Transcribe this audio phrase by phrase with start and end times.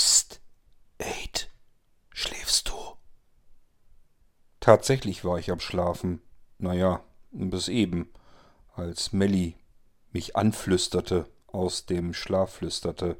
[0.00, 0.40] Psst,
[0.96, 1.50] Aid,
[2.08, 2.74] schläfst du?
[4.58, 6.22] Tatsächlich war ich am Schlafen.
[6.56, 8.10] Naja, bis eben,
[8.74, 9.56] als Melly
[10.10, 13.18] mich anflüsterte, aus dem Schlaf flüsterte.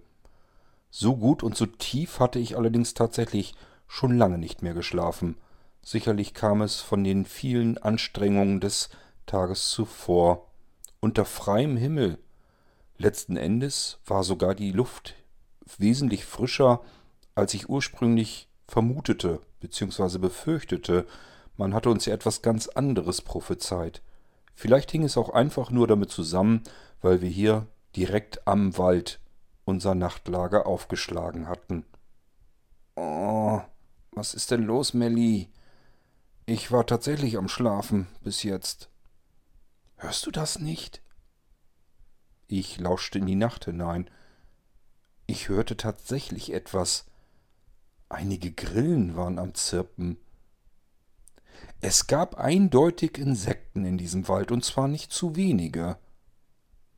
[0.89, 3.55] So gut und so tief hatte ich allerdings tatsächlich
[3.87, 5.37] schon lange nicht mehr geschlafen.
[5.83, 8.89] Sicherlich kam es von den vielen Anstrengungen des
[9.27, 10.51] Tages zuvor.
[11.01, 12.19] Unter freiem Himmel.
[12.97, 15.15] Letzten Endes war sogar die Luft
[15.79, 16.81] wesentlich frischer,
[17.35, 20.19] als ich ursprünglich vermutete bzw.
[20.19, 21.07] befürchtete.
[21.57, 24.03] Man hatte uns ja etwas ganz anderes prophezeit.
[24.55, 26.63] Vielleicht hing es auch einfach nur damit zusammen,
[27.01, 29.21] weil wir hier direkt am Wald
[29.65, 31.85] unser Nachtlager aufgeschlagen hatten.
[32.97, 33.61] Oh,
[34.13, 35.49] was ist denn los, Melly?
[36.47, 38.91] Ich war tatsächlich am Schlafen bis jetzt.
[39.97, 41.03] Hörst du das nicht?
[42.47, 44.11] Ich lauschte in die Nacht hinein.
[45.31, 47.07] Ich hörte tatsächlich etwas.
[48.09, 50.19] Einige Grillen waren am Zirpen.
[51.81, 55.99] Es gab eindeutig Insekten in diesem Wald, und zwar nicht zu wenige.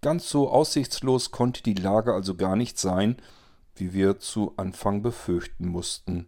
[0.01, 3.21] Ganz so aussichtslos konnte die Lage also gar nicht sein,
[3.75, 6.27] wie wir zu Anfang befürchten mussten.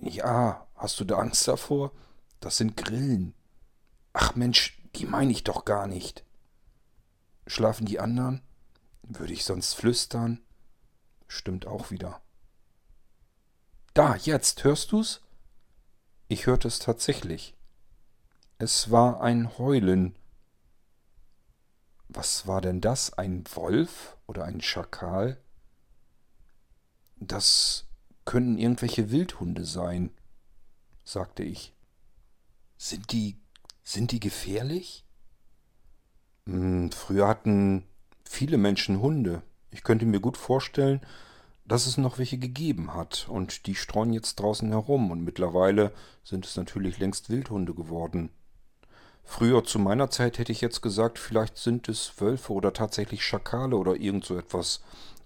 [0.00, 1.90] Ja, hast du da Angst davor?
[2.38, 3.34] Das sind Grillen.
[4.12, 6.24] Ach Mensch, die meine ich doch gar nicht.
[7.48, 8.40] Schlafen die anderen?
[9.02, 10.45] Würde ich sonst flüstern?
[11.28, 12.20] Stimmt auch wieder.
[13.94, 15.22] Da, jetzt, hörst du's?
[16.28, 17.54] Ich hörte es tatsächlich.
[18.58, 20.16] Es war ein Heulen.
[22.08, 23.12] Was war denn das?
[23.12, 25.38] Ein Wolf oder ein Schakal?
[27.16, 27.86] Das
[28.24, 30.10] können irgendwelche Wildhunde sein,
[31.04, 31.74] sagte ich.
[32.76, 33.36] Sind die.
[33.82, 35.04] sind die gefährlich?
[36.46, 37.86] Hm, früher hatten
[38.24, 39.42] viele Menschen Hunde.
[39.76, 41.02] Ich könnte mir gut vorstellen,
[41.66, 45.92] dass es noch welche gegeben hat, und die streuen jetzt draußen herum, und mittlerweile
[46.24, 48.30] sind es natürlich längst Wildhunde geworden.
[49.22, 53.76] Früher zu meiner Zeit hätte ich jetzt gesagt, vielleicht sind es Wölfe oder tatsächlich Schakale
[53.76, 54.82] oder irgend so etwas,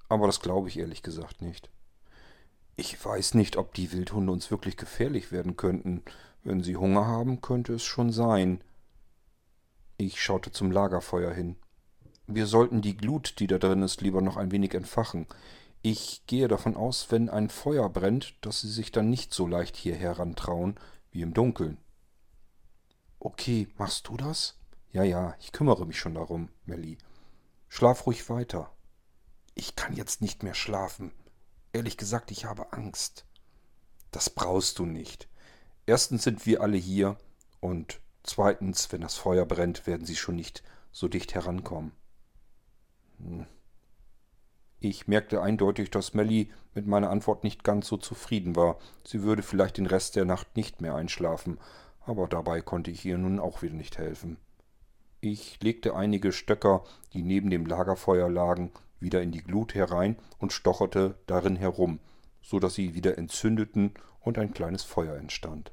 [0.08, 1.70] aber das glaube ich ehrlich gesagt nicht.
[2.74, 6.02] Ich weiß nicht, ob die Wildhunde uns wirklich gefährlich werden könnten.
[6.42, 8.64] Wenn sie Hunger haben, könnte es schon sein.
[9.96, 11.54] Ich schaute zum Lagerfeuer hin.
[12.32, 15.26] Wir sollten die Glut, die da drin ist, lieber noch ein wenig entfachen.
[15.82, 19.76] Ich gehe davon aus, wenn ein Feuer brennt, dass sie sich dann nicht so leicht
[19.76, 20.78] hier herantrauen
[21.10, 21.78] wie im Dunkeln.
[23.18, 24.60] Okay, machst du das?
[24.92, 26.98] Ja, ja, ich kümmere mich schon darum, Melly.
[27.68, 28.70] Schlaf ruhig weiter.
[29.56, 31.10] Ich kann jetzt nicht mehr schlafen.
[31.72, 33.24] Ehrlich gesagt, ich habe Angst.
[34.12, 35.28] Das brauchst du nicht.
[35.84, 37.16] Erstens sind wir alle hier
[37.58, 40.62] und zweitens, wenn das Feuer brennt, werden sie schon nicht
[40.92, 41.90] so dicht herankommen.
[43.24, 43.46] Hm.
[44.82, 48.78] Ich merkte eindeutig, dass Melly mit meiner Antwort nicht ganz so zufrieden war.
[49.04, 51.58] Sie würde vielleicht den Rest der Nacht nicht mehr einschlafen,
[52.00, 54.38] aber dabei konnte ich ihr nun auch wieder nicht helfen.
[55.20, 56.82] Ich legte einige Stöcker,
[57.12, 62.00] die neben dem Lagerfeuer lagen, wieder in die Glut herein und stocherte darin herum,
[62.40, 65.72] so dass sie wieder entzündeten und ein kleines Feuer entstand.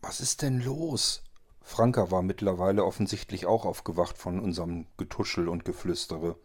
[0.00, 1.22] Was ist denn los?
[1.62, 6.36] Franka war mittlerweile offensichtlich auch aufgewacht von unserem Getuschel und Geflüstere.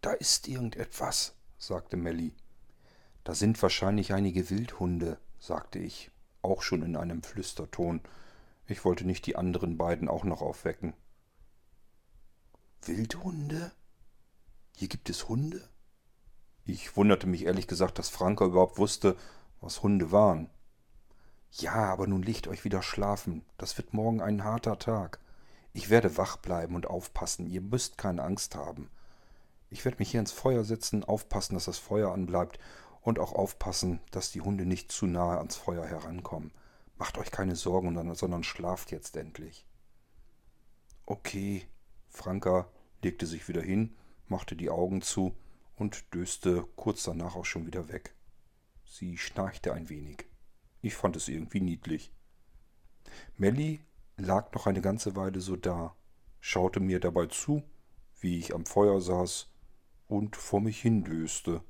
[0.00, 2.34] Da ist irgendetwas, sagte Melly.
[3.24, 6.10] Da sind wahrscheinlich einige Wildhunde, sagte ich,
[6.42, 8.00] auch schon in einem Flüsterton.
[8.66, 10.94] Ich wollte nicht die anderen beiden auch noch aufwecken.
[12.82, 13.72] Wildhunde?
[14.76, 15.68] Hier gibt es Hunde?
[16.64, 19.16] Ich wunderte mich ehrlich gesagt, dass Franka überhaupt wusste,
[19.60, 20.50] was Hunde waren.
[21.50, 23.44] Ja, aber nun legt euch wieder schlafen.
[23.56, 25.18] Das wird morgen ein harter Tag.
[25.72, 27.46] Ich werde wach bleiben und aufpassen.
[27.46, 28.90] Ihr müsst keine Angst haben.
[29.70, 32.58] Ich werde mich hier ins Feuer setzen, aufpassen, dass das Feuer anbleibt
[33.02, 36.52] und auch aufpassen, dass die Hunde nicht zu nahe ans Feuer herankommen.
[36.96, 39.66] Macht euch keine Sorgen, sondern schlaft jetzt endlich.
[41.06, 41.66] Okay.
[42.08, 42.68] Franka
[43.02, 43.94] legte sich wieder hin,
[44.26, 45.36] machte die Augen zu
[45.76, 48.14] und döste kurz danach auch schon wieder weg.
[48.84, 50.27] Sie schnarchte ein wenig.
[50.80, 52.12] Ich fand es irgendwie niedlich.
[53.36, 53.84] Melly
[54.16, 55.96] lag noch eine ganze Weile so da,
[56.40, 57.62] schaute mir dabei zu,
[58.20, 59.48] wie ich am Feuer saß
[60.06, 61.62] und vor mich hindöste.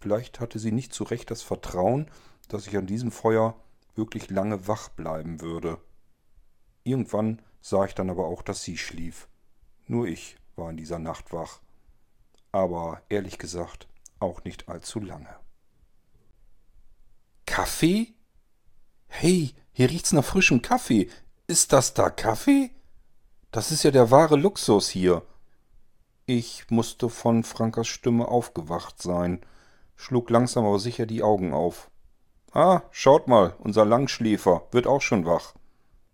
[0.00, 2.10] Vielleicht hatte sie nicht so recht das Vertrauen,
[2.48, 3.60] dass ich an diesem Feuer
[3.94, 5.78] wirklich lange wach bleiben würde.
[6.84, 9.28] Irgendwann sah ich dann aber auch, dass sie schlief.
[9.86, 11.60] Nur ich war in dieser Nacht wach.
[12.52, 13.88] Aber ehrlich gesagt
[14.18, 15.34] auch nicht allzu lange.
[17.46, 18.14] Kaffee?
[19.12, 21.10] Hey, hier riecht's nach frischem Kaffee.
[21.46, 22.70] Ist das da Kaffee?
[23.50, 25.22] Das ist ja der wahre Luxus hier.
[26.24, 29.40] Ich musste von Frankas Stimme aufgewacht sein.
[29.94, 31.90] schlug langsam aber sicher die Augen auf.
[32.52, 35.54] Ah, schaut mal, unser Langschläfer wird auch schon wach.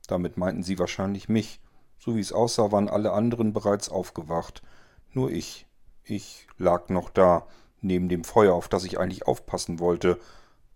[0.09, 1.61] Damit meinten sie wahrscheinlich mich.
[1.99, 4.63] So wie es aussah, waren alle anderen bereits aufgewacht.
[5.13, 5.67] Nur ich.
[6.03, 7.47] Ich lag noch da,
[7.83, 10.19] neben dem Feuer, auf das ich eigentlich aufpassen wollte.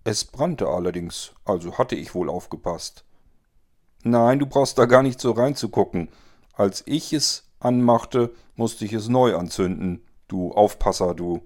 [0.02, 3.04] Es brannte allerdings, also hatte ich wohl aufgepasst.
[4.02, 6.08] Nein, du brauchst da gar nicht so reinzugucken.
[6.54, 10.02] Als ich es anmachte, musste ich es neu anzünden.
[10.26, 11.42] Du Aufpasser, du.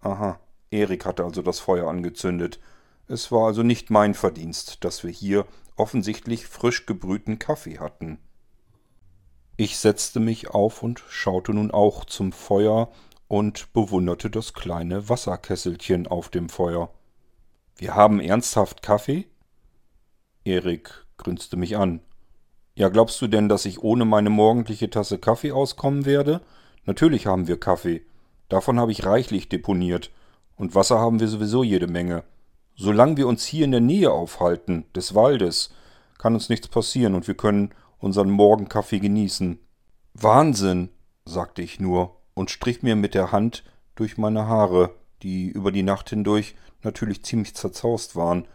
[0.00, 0.40] Aha,
[0.70, 2.60] Erik hatte also das Feuer angezündet.
[3.08, 5.46] Es war also nicht mein Verdienst, dass wir hier
[5.76, 8.18] offensichtlich frisch gebrühten Kaffee hatten.
[9.58, 12.90] Ich setzte mich auf und schaute nun auch zum Feuer
[13.28, 16.90] und bewunderte das kleine Wasserkesselchen auf dem Feuer.
[17.82, 19.26] Wir haben ernsthaft Kaffee?
[20.44, 21.98] Erik grinste mich an.
[22.76, 26.42] Ja, glaubst du denn, dass ich ohne meine morgendliche Tasse Kaffee auskommen werde?
[26.84, 28.02] Natürlich haben wir Kaffee.
[28.48, 30.12] Davon habe ich reichlich deponiert.
[30.54, 32.22] Und Wasser haben wir sowieso jede Menge.
[32.76, 35.74] Solange wir uns hier in der Nähe aufhalten, des Waldes,
[36.18, 39.58] kann uns nichts passieren und wir können unseren Morgenkaffee genießen.
[40.14, 40.90] Wahnsinn,
[41.24, 43.64] sagte ich nur und strich mir mit der Hand
[43.96, 48.46] durch meine Haare, die über die Nacht hindurch natürlich ziemlich zerzaust waren.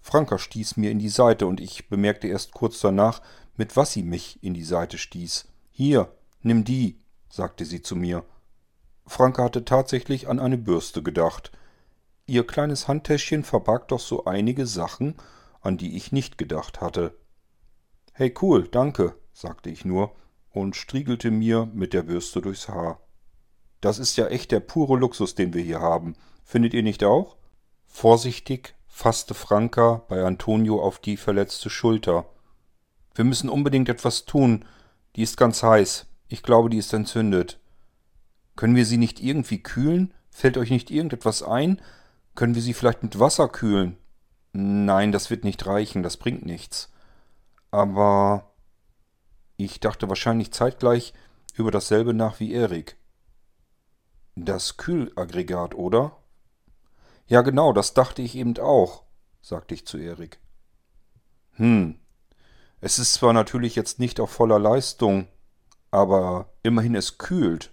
[0.00, 3.22] Franka stieß mir in die Seite und ich bemerkte erst kurz danach,
[3.56, 5.46] mit was sie mich in die Seite stieß.
[5.70, 6.98] Hier, nimm die,
[7.28, 8.24] sagte sie zu mir.
[9.06, 11.52] Franka hatte tatsächlich an eine Bürste gedacht.
[12.26, 15.16] Ihr kleines Handtäschchen verbarg doch so einige Sachen,
[15.60, 17.14] an die ich nicht gedacht hatte.
[18.12, 20.14] Hey cool, danke, sagte ich nur
[20.50, 23.00] und striegelte mir mit der Bürste durchs Haar.
[23.82, 26.14] Das ist ja echt der pure Luxus, den wir hier haben.
[26.44, 27.36] Findet ihr nicht auch?
[27.86, 32.26] Vorsichtig fasste Franka bei Antonio auf die verletzte Schulter.
[33.14, 34.64] Wir müssen unbedingt etwas tun.
[35.16, 36.06] Die ist ganz heiß.
[36.28, 37.58] Ich glaube, die ist entzündet.
[38.54, 40.14] Können wir sie nicht irgendwie kühlen?
[40.30, 41.82] Fällt euch nicht irgendetwas ein?
[42.36, 43.96] Können wir sie vielleicht mit Wasser kühlen?
[44.52, 46.92] Nein, das wird nicht reichen, das bringt nichts.
[47.72, 48.52] Aber
[49.56, 51.14] ich dachte wahrscheinlich zeitgleich
[51.56, 52.96] über dasselbe nach wie Erik.
[54.34, 56.16] Das Kühlaggregat, oder?
[57.26, 59.04] Ja, genau, das dachte ich eben auch,
[59.40, 60.38] sagte ich zu Erik.
[61.52, 61.98] Hm.
[62.80, 65.28] Es ist zwar natürlich jetzt nicht auf voller Leistung,
[65.90, 67.72] aber immerhin es kühlt.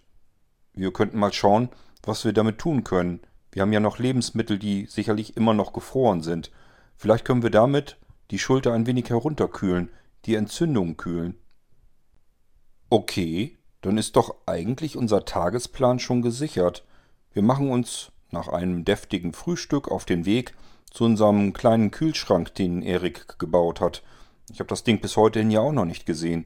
[0.73, 1.69] Wir könnten mal schauen,
[2.03, 3.21] was wir damit tun können.
[3.51, 6.51] Wir haben ja noch Lebensmittel, die sicherlich immer noch gefroren sind.
[6.95, 7.97] Vielleicht können wir damit
[8.31, 9.89] die Schulter ein wenig herunterkühlen,
[10.25, 11.35] die Entzündung kühlen.
[12.89, 16.83] Okay, dann ist doch eigentlich unser Tagesplan schon gesichert.
[17.33, 20.53] Wir machen uns nach einem deftigen Frühstück auf den Weg
[20.91, 24.03] zu unserem kleinen Kühlschrank, den Erik gebaut hat.
[24.51, 26.45] Ich habe das Ding bis heute hin ja auch noch nicht gesehen.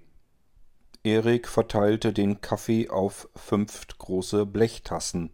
[1.04, 5.32] Erik verteilte den Kaffee auf fünf große Blechtassen.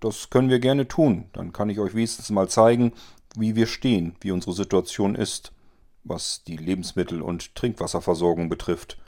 [0.00, 1.28] Das können wir gerne tun.
[1.32, 2.92] Dann kann ich euch wenigstens mal zeigen,
[3.36, 5.52] wie wir stehen, wie unsere Situation ist,
[6.04, 8.98] was die Lebensmittel- und Trinkwasserversorgung betrifft.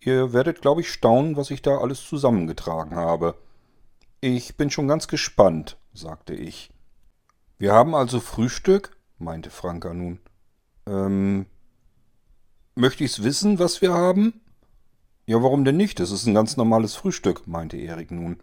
[0.00, 3.34] Ihr werdet, glaube ich, staunen, was ich da alles zusammengetragen habe.
[4.20, 6.70] Ich bin schon ganz gespannt, sagte ich.
[7.58, 8.96] Wir haben also Frühstück?
[9.18, 10.20] meinte Franka nun.
[10.86, 11.46] Ähm.
[12.74, 14.40] Möchte ich's wissen, was wir haben?
[15.24, 15.98] Ja, warum denn nicht?
[15.98, 18.38] Es ist ein ganz normales Frühstück, meinte Erik nun.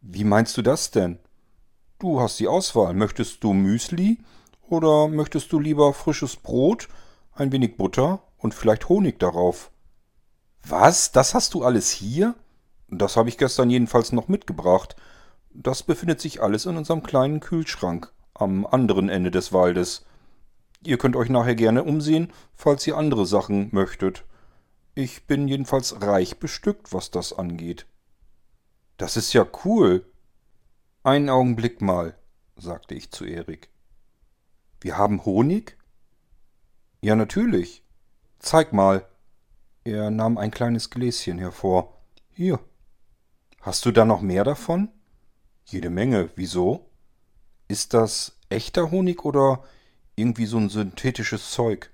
[0.00, 1.18] Wie meinst du das denn?
[1.98, 2.94] Du hast die Auswahl.
[2.94, 4.18] Möchtest du Müsli
[4.68, 6.88] oder möchtest du lieber frisches Brot,
[7.32, 9.70] ein wenig Butter und vielleicht Honig darauf?
[10.66, 11.12] Was?
[11.12, 12.34] Das hast du alles hier?
[12.88, 14.96] Das habe ich gestern jedenfalls noch mitgebracht.
[15.50, 20.04] Das befindet sich alles in unserem kleinen Kühlschrank am anderen Ende des Waldes.
[20.84, 24.24] Ihr könnt euch nachher gerne umsehen, falls ihr andere Sachen möchtet.
[24.94, 27.86] Ich bin jedenfalls reich bestückt, was das angeht.
[28.96, 30.04] Das ist ja cool.
[31.02, 32.16] Einen Augenblick mal,
[32.56, 33.68] sagte ich zu Erik.
[34.80, 35.76] Wir haben Honig?
[37.00, 37.82] Ja, natürlich.
[38.38, 39.06] Zeig mal.
[39.84, 41.94] Er nahm ein kleines Gläschen hervor.
[42.30, 42.60] Hier.
[43.60, 44.88] Hast du da noch mehr davon?
[45.64, 46.30] Jede Menge.
[46.36, 46.90] Wieso?
[47.68, 49.62] Ist das echter Honig oder
[50.16, 51.90] irgendwie so ein synthetisches Zeug?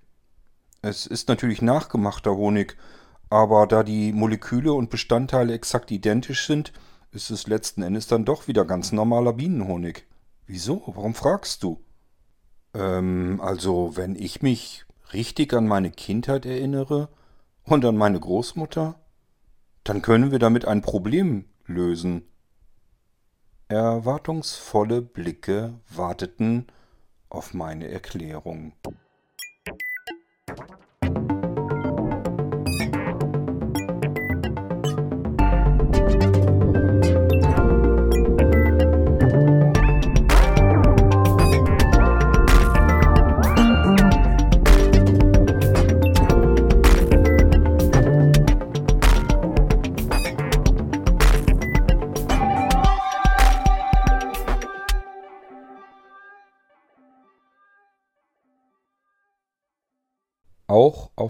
[0.83, 2.77] Es ist natürlich nachgemachter Honig,
[3.31, 6.73] aber da die Moleküle und Bestandteile exakt identisch sind,
[7.11, 10.07] ist es letzten Endes dann doch wieder ganz normaler Bienenhonig.
[10.47, 10.83] Wieso?
[10.87, 11.83] Warum fragst du?
[12.75, 17.09] Ähm, also, wenn ich mich richtig an meine Kindheit erinnere
[17.65, 19.01] und an meine Großmutter,
[19.85, 22.23] dann können wir damit ein Problem lösen.
[23.69, 26.67] Erwartungsvolle Blicke warteten
[27.29, 28.75] auf meine Erklärung.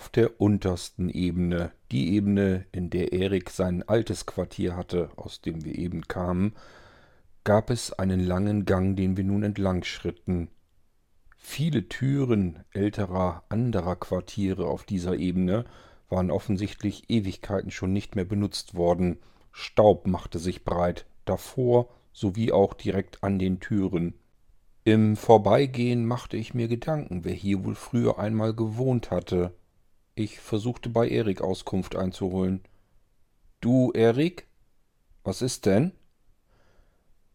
[0.05, 5.65] Auf der untersten Ebene, die Ebene, in der Erik sein altes Quartier hatte, aus dem
[5.65, 6.53] wir eben kamen,
[7.43, 10.49] gab es einen langen Gang, den wir nun entlang schritten.
[11.39, 15.65] Viele Türen älterer, anderer Quartiere auf dieser Ebene
[16.11, 19.17] waren offensichtlich Ewigkeiten schon nicht mehr benutzt worden.
[19.53, 24.13] Staub machte sich breit, davor sowie auch direkt an den Türen.
[24.85, 29.55] Im Vorbeigehen machte ich mir Gedanken, wer hier wohl früher einmal gewohnt hatte.
[30.17, 32.61] Ich versuchte bei Erik Auskunft einzuholen.
[33.61, 34.47] Du, Erik?
[35.25, 35.91] Was ist denn?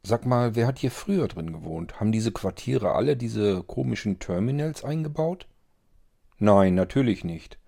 [0.02, 2.00] Sag mal, wer hat hier früher drin gewohnt?
[2.00, 5.46] Haben diese Quartiere alle diese komischen Terminals eingebaut?
[6.38, 7.60] Nein, natürlich nicht.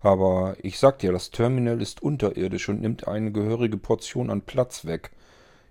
[0.00, 4.84] Aber ich sag dir, das Terminal ist unterirdisch und nimmt eine gehörige Portion an Platz
[4.84, 5.12] weg.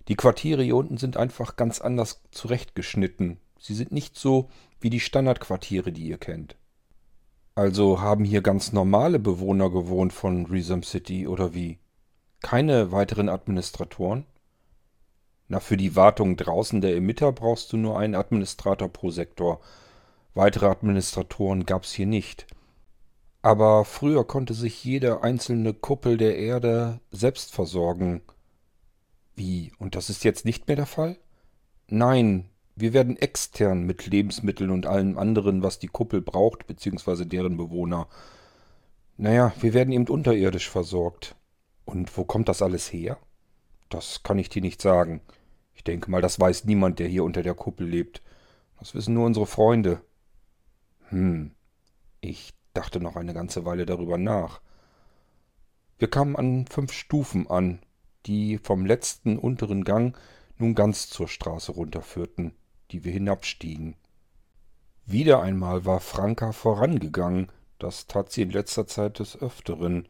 [0.08, 3.38] Die Quartiere hier unten sind einfach ganz anders zurechtgeschnitten.
[3.60, 4.50] Sie sind nicht so
[4.82, 6.56] wie die Standardquartiere, die ihr kennt.
[7.60, 11.78] Also haben hier ganz normale Bewohner gewohnt von Resum City oder wie?
[12.42, 14.26] Keine weiteren Administratoren?
[15.50, 19.60] Na, für die Wartung draußen der Emitter brauchst du nur einen Administrator pro Sektor.
[20.34, 22.48] Weitere Administratoren gab's hier nicht.
[23.42, 28.22] Aber früher konnte sich jede einzelne Kuppel der Erde selbst versorgen.
[29.36, 29.74] Wie?
[29.80, 31.18] Und das ist jetzt nicht mehr der Fall?
[31.90, 32.50] Nein,
[32.80, 38.08] wir werden extern mit Lebensmitteln und allem anderen, was die Kuppel braucht, beziehungsweise deren Bewohner.
[39.18, 41.36] Naja, wir werden eben unterirdisch versorgt.
[41.84, 43.18] Und wo kommt das alles her?
[43.90, 45.22] Das kann ich dir nicht sagen.
[45.74, 48.22] Ich denke mal, das weiß niemand, der hier unter der Kuppel lebt.
[48.78, 50.02] Das wissen nur unsere Freunde.
[51.10, 51.52] Hm.
[52.22, 54.62] Ich dachte noch eine ganze Weile darüber nach.
[55.98, 57.80] Wir kamen an fünf Stufen an,
[58.26, 60.18] die vom letzten unteren Gang
[60.58, 62.54] nun ganz zur Straße runterführten
[62.92, 63.96] die wir hinabstiegen.
[65.06, 70.08] Wieder einmal war Franka vorangegangen, das tat sie in letzter Zeit des Öfteren.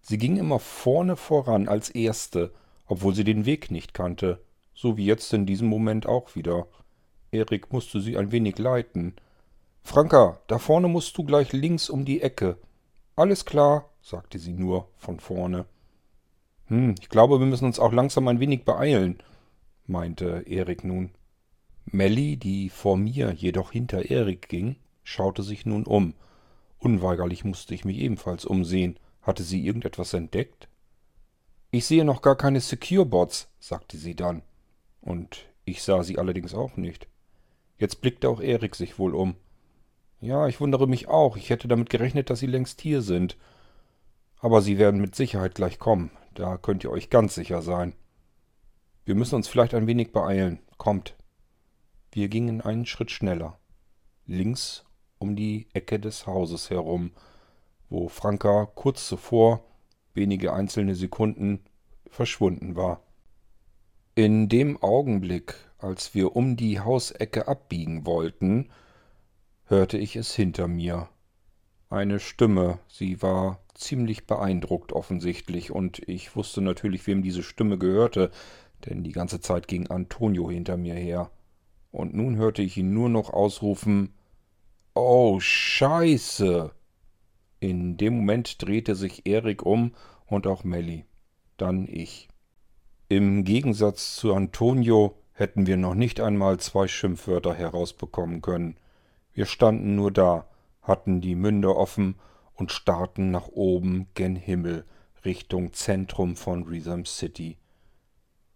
[0.00, 2.52] Sie ging immer vorne voran als Erste,
[2.86, 4.42] obwohl sie den Weg nicht kannte,
[4.74, 6.66] so wie jetzt in diesem Moment auch wieder.
[7.30, 9.14] Erik musste sie ein wenig leiten.
[9.82, 12.58] Franka, da vorne musst du gleich links um die Ecke.
[13.16, 15.64] Alles klar, sagte sie nur von vorne.
[16.66, 19.22] Hm, ich glaube, wir müssen uns auch langsam ein wenig beeilen,
[19.86, 21.10] meinte Erik nun.
[21.84, 26.14] Melly, die vor mir, jedoch hinter Erik ging, schaute sich nun um.
[26.78, 28.98] Unweigerlich musste ich mich ebenfalls umsehen.
[29.20, 30.68] Hatte sie irgendetwas entdeckt?
[31.70, 34.42] Ich sehe noch gar keine Secure-Bots, sagte sie dann.
[35.00, 37.08] Und ich sah sie allerdings auch nicht.
[37.78, 39.36] Jetzt blickte auch Erik sich wohl um.
[40.20, 41.36] Ja, ich wundere mich auch.
[41.36, 43.36] Ich hätte damit gerechnet, dass sie längst hier sind.
[44.40, 46.10] Aber sie werden mit Sicherheit gleich kommen.
[46.34, 47.94] Da könnt ihr euch ganz sicher sein.
[49.04, 50.60] Wir müssen uns vielleicht ein wenig beeilen.
[50.78, 51.16] Kommt.
[52.14, 53.58] Wir gingen einen Schritt schneller.
[54.26, 54.84] Links
[55.18, 57.12] um die Ecke des Hauses herum,
[57.88, 59.64] wo Franka kurz zuvor,
[60.12, 61.60] wenige einzelne Sekunden,
[62.10, 63.02] verschwunden war.
[64.14, 68.68] In dem Augenblick, als wir um die Hausecke abbiegen wollten,
[69.64, 71.08] hörte ich es hinter mir.
[71.88, 78.30] Eine Stimme, sie war ziemlich beeindruckt offensichtlich, und ich wusste natürlich, wem diese Stimme gehörte,
[78.84, 81.30] denn die ganze Zeit ging Antonio hinter mir her
[81.92, 84.14] und nun hörte ich ihn nur noch ausrufen
[84.94, 86.72] Oh Scheiße.
[87.60, 89.94] In dem Moment drehte sich Erik um
[90.26, 91.06] und auch Melly.
[91.56, 92.28] Dann ich.
[93.08, 98.76] Im Gegensatz zu Antonio hätten wir noch nicht einmal zwei Schimpfwörter herausbekommen können.
[99.32, 100.46] Wir standen nur da,
[100.82, 102.16] hatten die Münder offen
[102.54, 104.84] und starrten nach oben gen Himmel,
[105.24, 107.56] Richtung Zentrum von Rhythm City.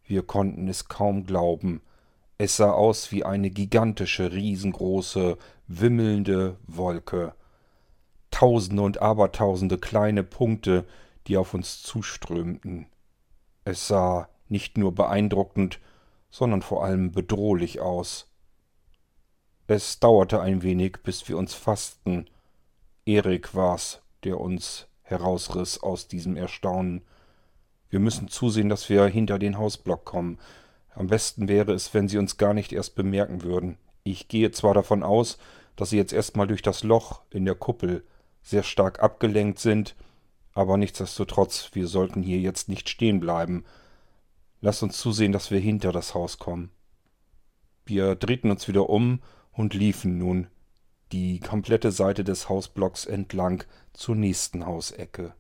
[0.05, 1.81] Wir konnten es kaum glauben,
[2.39, 5.39] es sah aus wie eine gigantische, riesengroße,
[5.69, 7.35] wimmelnde Wolke.
[8.31, 10.85] Tausende und Abertausende kleine Punkte,
[11.27, 12.87] die auf uns zuströmten.
[13.65, 15.81] Es sah nicht nur beeindruckend,
[16.31, 18.31] sondern vor allem bedrohlich aus.
[19.67, 22.29] Es dauerte ein wenig, bis wir uns fassten.
[23.07, 27.03] Erik war's, der uns herausriss aus diesem Erstaunen.
[27.89, 30.39] Wir müssen zusehen, dass wir hinter den Hausblock kommen.
[30.97, 33.77] Am besten wäre es, wenn sie uns gar nicht erst bemerken würden.
[34.03, 35.37] Ich gehe zwar davon aus,
[35.77, 38.03] dass sie jetzt erstmal durch das Loch in der Kuppel
[38.43, 39.95] sehr stark abgelenkt sind,
[40.55, 43.67] aber nichtsdestotrotz, wir sollten hier jetzt nicht stehen bleiben.
[44.63, 46.71] Lass uns zusehen, dass wir hinter das Haus kommen.
[47.85, 49.21] Wir drehten uns wieder um
[49.53, 50.47] und liefen nun
[51.13, 55.35] die komplette Seite des Hausblocks entlang zur nächsten Hausecke.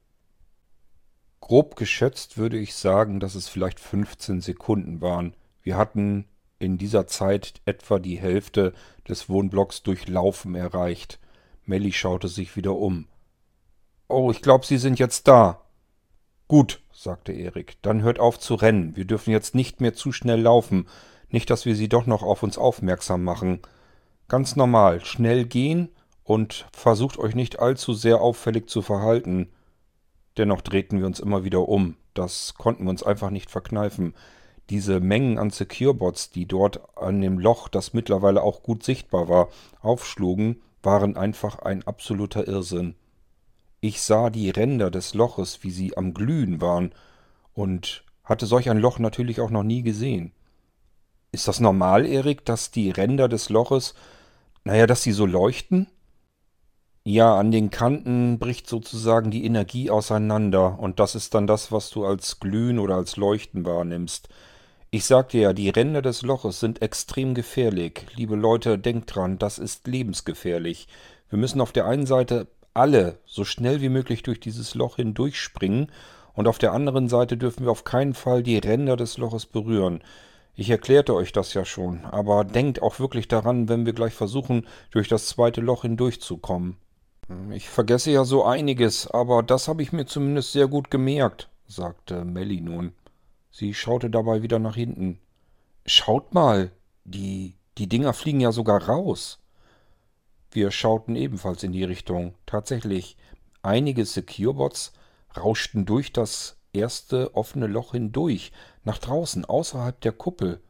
[1.40, 5.34] Grob geschätzt würde ich sagen, dass es vielleicht 15 Sekunden waren,
[5.66, 6.26] wir hatten
[6.60, 8.72] in dieser Zeit etwa die Hälfte
[9.08, 11.18] des Wohnblocks durchlaufen erreicht.
[11.64, 13.08] Melly schaute sich wieder um.
[14.06, 15.62] Oh, ich glaube, Sie sind jetzt da.
[16.46, 18.94] Gut, sagte Erik, dann hört auf zu rennen.
[18.94, 20.86] Wir dürfen jetzt nicht mehr zu schnell laufen.
[21.30, 23.58] Nicht, dass wir Sie doch noch auf uns aufmerksam machen.
[24.28, 25.88] Ganz normal, schnell gehen
[26.22, 29.50] und versucht euch nicht allzu sehr auffällig zu verhalten.
[30.36, 31.96] Dennoch drehten wir uns immer wieder um.
[32.14, 34.14] Das konnten wir uns einfach nicht verkneifen.
[34.70, 39.48] Diese Mengen an Securebots, die dort an dem Loch, das mittlerweile auch gut sichtbar war,
[39.80, 42.96] aufschlugen, waren einfach ein absoluter Irrsinn.
[43.80, 46.92] Ich sah die Ränder des Loches, wie sie am Glühen waren,
[47.54, 50.32] und hatte solch ein Loch natürlich auch noch nie gesehen.
[51.30, 53.94] Ist das normal, Erik, dass die Ränder des Loches,
[54.64, 55.86] naja, dass sie so leuchten?
[57.04, 61.90] Ja, an den Kanten bricht sozusagen die Energie auseinander, und das ist dann das, was
[61.90, 64.28] du als Glühen oder als Leuchten wahrnimmst.
[64.90, 68.06] Ich sagte ja, die Ränder des Loches sind extrem gefährlich.
[68.14, 70.86] Liebe Leute, denkt dran, das ist lebensgefährlich.
[71.28, 75.90] Wir müssen auf der einen Seite alle so schnell wie möglich durch dieses Loch hindurchspringen
[76.34, 80.02] und auf der anderen Seite dürfen wir auf keinen Fall die Ränder des Loches berühren.
[80.54, 84.66] Ich erklärte euch das ja schon, aber denkt auch wirklich daran, wenn wir gleich versuchen,
[84.90, 86.76] durch das zweite Loch hindurchzukommen.
[87.50, 92.24] Ich vergesse ja so einiges, aber das habe ich mir zumindest sehr gut gemerkt, sagte
[92.24, 92.92] Melly nun.
[93.58, 95.18] Sie schaute dabei wieder nach hinten.
[95.86, 96.72] Schaut mal,
[97.04, 99.38] die, die Dinger fliegen ja sogar raus.
[100.50, 102.34] Wir schauten ebenfalls in die Richtung.
[102.44, 103.16] Tatsächlich,
[103.62, 104.92] einige Securebots
[105.38, 108.52] rauschten durch das erste offene Loch hindurch,
[108.84, 110.60] nach draußen, außerhalb der Kuppel.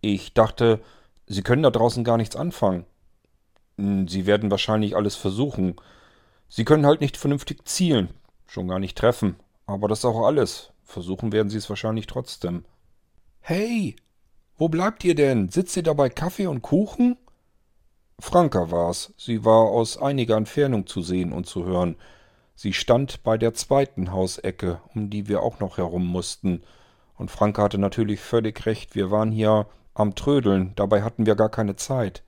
[0.00, 0.80] Ich dachte,
[1.26, 2.86] sie können da draußen gar nichts anfangen.
[3.76, 5.76] Hm, sie werden wahrscheinlich alles versuchen.
[6.48, 8.08] Sie können halt nicht vernünftig zielen,
[8.46, 9.36] schon gar nicht treffen.
[9.66, 10.70] Aber das ist auch alles.
[10.84, 12.64] Versuchen werden sie es wahrscheinlich trotzdem.
[13.40, 13.96] Hey,
[14.56, 15.48] wo bleibt ihr denn?
[15.48, 17.16] Sitzt ihr da bei Kaffee und Kuchen?
[18.20, 19.12] Franka war's.
[19.16, 21.96] Sie war aus einiger Entfernung zu sehen und zu hören.
[22.54, 26.62] Sie stand bei der zweiten Hausecke, um die wir auch noch herum mussten.
[27.16, 31.48] Und Franka hatte natürlich völlig recht, wir waren hier am Trödeln, dabei hatten wir gar
[31.48, 32.22] keine Zeit.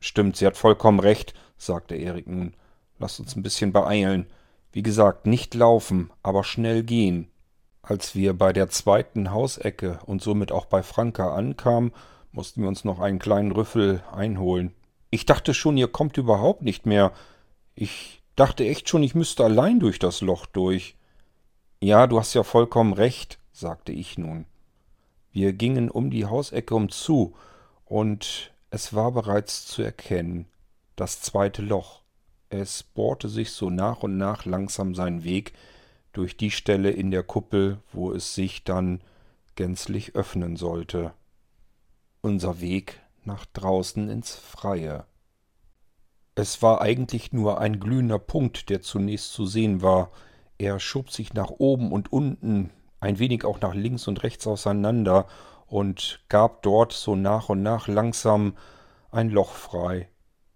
[0.00, 2.54] Stimmt, sie hat vollkommen recht, sagte Erik nun.
[2.98, 4.26] Lasst uns ein bisschen beeilen.
[4.72, 7.30] Wie gesagt, nicht laufen, aber schnell gehen.
[7.88, 11.92] Als wir bei der zweiten Hausecke und somit auch bei Franka ankamen,
[12.32, 14.74] mussten wir uns noch einen kleinen Rüffel einholen.
[15.08, 17.12] Ich dachte schon, ihr kommt überhaupt nicht mehr.
[17.74, 20.96] Ich dachte echt schon, ich müsste allein durch das Loch durch.
[21.80, 24.44] Ja, du hast ja vollkommen recht, sagte ich nun.
[25.32, 27.34] Wir gingen um die Hausecke um zu,
[27.86, 30.44] und es war bereits zu erkennen,
[30.94, 32.02] das zweite Loch.
[32.50, 35.54] Es bohrte sich so nach und nach langsam seinen Weg
[36.18, 39.00] durch die Stelle in der Kuppel, wo es sich dann
[39.54, 41.12] gänzlich öffnen sollte.
[42.22, 45.04] Unser Weg nach draußen ins Freie.
[46.34, 50.10] Es war eigentlich nur ein glühender Punkt, der zunächst zu sehen war.
[50.58, 55.28] Er schob sich nach oben und unten, ein wenig auch nach links und rechts auseinander
[55.68, 58.56] und gab dort so nach und nach langsam
[59.12, 60.08] ein Loch frei.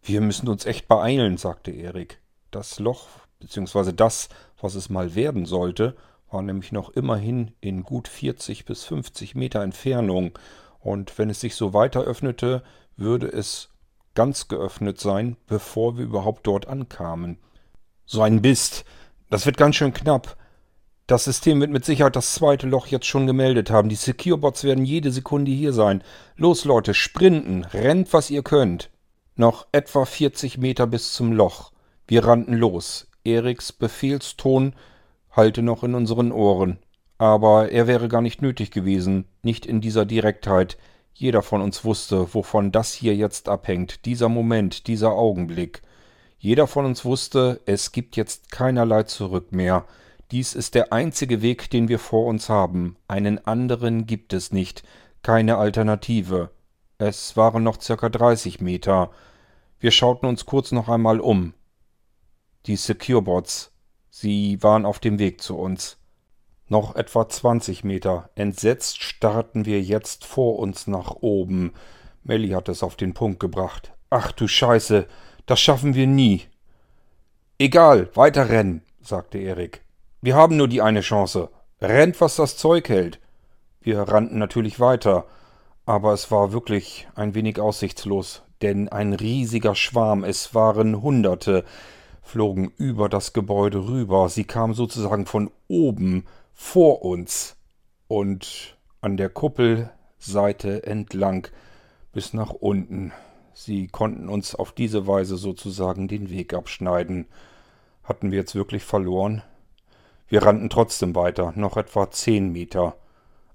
[0.02, 2.20] Wir müssen uns echt beeilen, sagte Erik.
[2.50, 3.06] Das Loch,
[3.38, 4.28] beziehungsweise das,
[4.62, 5.94] was es mal werden sollte,
[6.30, 10.38] war nämlich noch immerhin in gut 40 bis 50 Meter Entfernung,
[10.82, 12.62] und wenn es sich so weiter öffnete,
[12.96, 13.68] würde es
[14.14, 17.38] ganz geöffnet sein, bevor wir überhaupt dort ankamen.
[18.04, 18.84] So ein Bist.
[19.30, 20.36] Das wird ganz schön knapp.
[21.06, 23.88] Das System wird mit Sicherheit das zweite Loch jetzt schon gemeldet haben.
[23.88, 26.02] Die Securebots werden jede Sekunde hier sein.
[26.36, 28.90] Los, Leute, sprinten, rennt, was ihr könnt.
[29.36, 31.72] Noch etwa 40 Meter bis zum Loch.
[32.06, 33.08] Wir rannten los.
[33.24, 34.74] Eriks Befehlston
[35.30, 36.78] hallte noch in unseren Ohren.
[37.18, 40.76] Aber er wäre gar nicht nötig gewesen, nicht in dieser Direktheit.
[41.14, 45.82] Jeder von uns wusste, wovon das hier jetzt abhängt, dieser Moment, dieser Augenblick.
[46.38, 49.84] Jeder von uns wusste, es gibt jetzt keinerlei zurück mehr.
[50.32, 52.96] Dies ist der einzige Weg, den wir vor uns haben.
[53.06, 54.82] Einen anderen gibt es nicht,
[55.22, 56.50] keine Alternative.
[56.98, 59.10] Es waren noch circa 30 Meter.
[59.78, 61.54] Wir schauten uns kurz noch einmal um.
[62.66, 63.72] Die Securebots.
[64.10, 65.98] Sie waren auf dem Weg zu uns.
[66.68, 68.30] Noch etwa 20 Meter.
[68.34, 71.72] Entsetzt starrten wir jetzt vor uns nach oben.
[72.22, 73.92] Melly hat es auf den Punkt gebracht.
[74.10, 75.06] Ach du Scheiße,
[75.46, 76.42] das schaffen wir nie.
[77.58, 79.82] Egal, weiter rennen, sagte Erik.
[80.20, 81.48] Wir haben nur die eine Chance.
[81.80, 83.18] Rennt, was das Zeug hält.
[83.80, 85.26] Wir rannten natürlich weiter,
[85.84, 91.64] aber es war wirklich ein wenig aussichtslos, denn ein riesiger Schwarm, es waren Hunderte,
[92.22, 94.28] flogen über das Gebäude rüber.
[94.28, 97.56] Sie kamen sozusagen von oben vor uns
[98.08, 101.48] und an der Kuppelseite entlang
[102.12, 103.12] bis nach unten.
[103.52, 107.26] Sie konnten uns auf diese Weise sozusagen den Weg abschneiden.
[108.04, 109.42] Hatten wir jetzt wirklich verloren?
[110.28, 112.96] Wir rannten trotzdem weiter, noch etwa zehn Meter.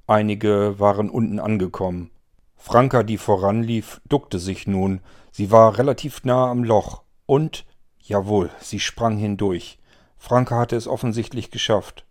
[0.06, 2.12] Einige waren unten angekommen.
[2.56, 5.02] Franka, die voranlief, duckte sich nun.
[5.32, 7.04] Sie war relativ nah am Loch.
[7.26, 7.66] Und,
[8.08, 9.80] jawohl, sie sprang hindurch.
[10.18, 12.06] Franka hatte es offensichtlich geschafft.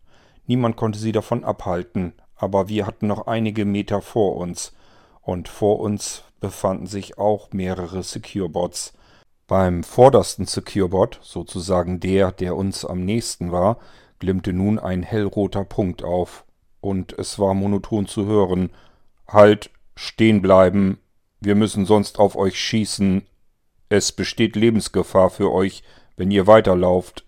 [0.47, 4.73] Niemand konnte sie davon abhalten, aber wir hatten noch einige Meter vor uns.
[5.23, 8.93] Und vor uns befanden sich auch mehrere Securebots.
[9.49, 13.79] Beim vordersten Securebot, sozusagen der, der uns am nächsten war,
[14.19, 16.45] glimmte nun ein hellroter Punkt auf.
[16.81, 18.71] Und es war monoton zu hören.
[19.29, 20.99] Halt, stehen bleiben.
[21.41, 23.23] Wir müssen sonst auf euch schießen.
[23.89, 25.83] Es besteht Lebensgefahr für euch,
[26.17, 27.25] wenn ihr weiterlauft.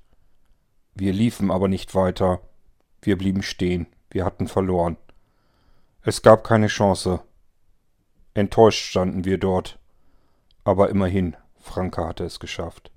[0.95, 2.41] Wir liefen aber nicht weiter.
[3.01, 3.87] Wir blieben stehen.
[4.11, 4.97] Wir hatten verloren.
[6.03, 7.21] Es gab keine Chance.
[8.35, 9.79] Enttäuscht standen wir dort.
[10.65, 12.91] Aber immerhin, Franka hatte es geschafft.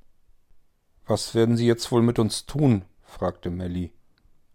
[1.06, 2.86] Was werden Sie jetzt wohl mit uns tun?
[3.04, 3.92] fragte Melly.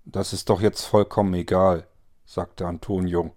[0.05, 1.87] Das ist doch jetzt vollkommen egal,
[2.25, 3.35] sagte Antonio.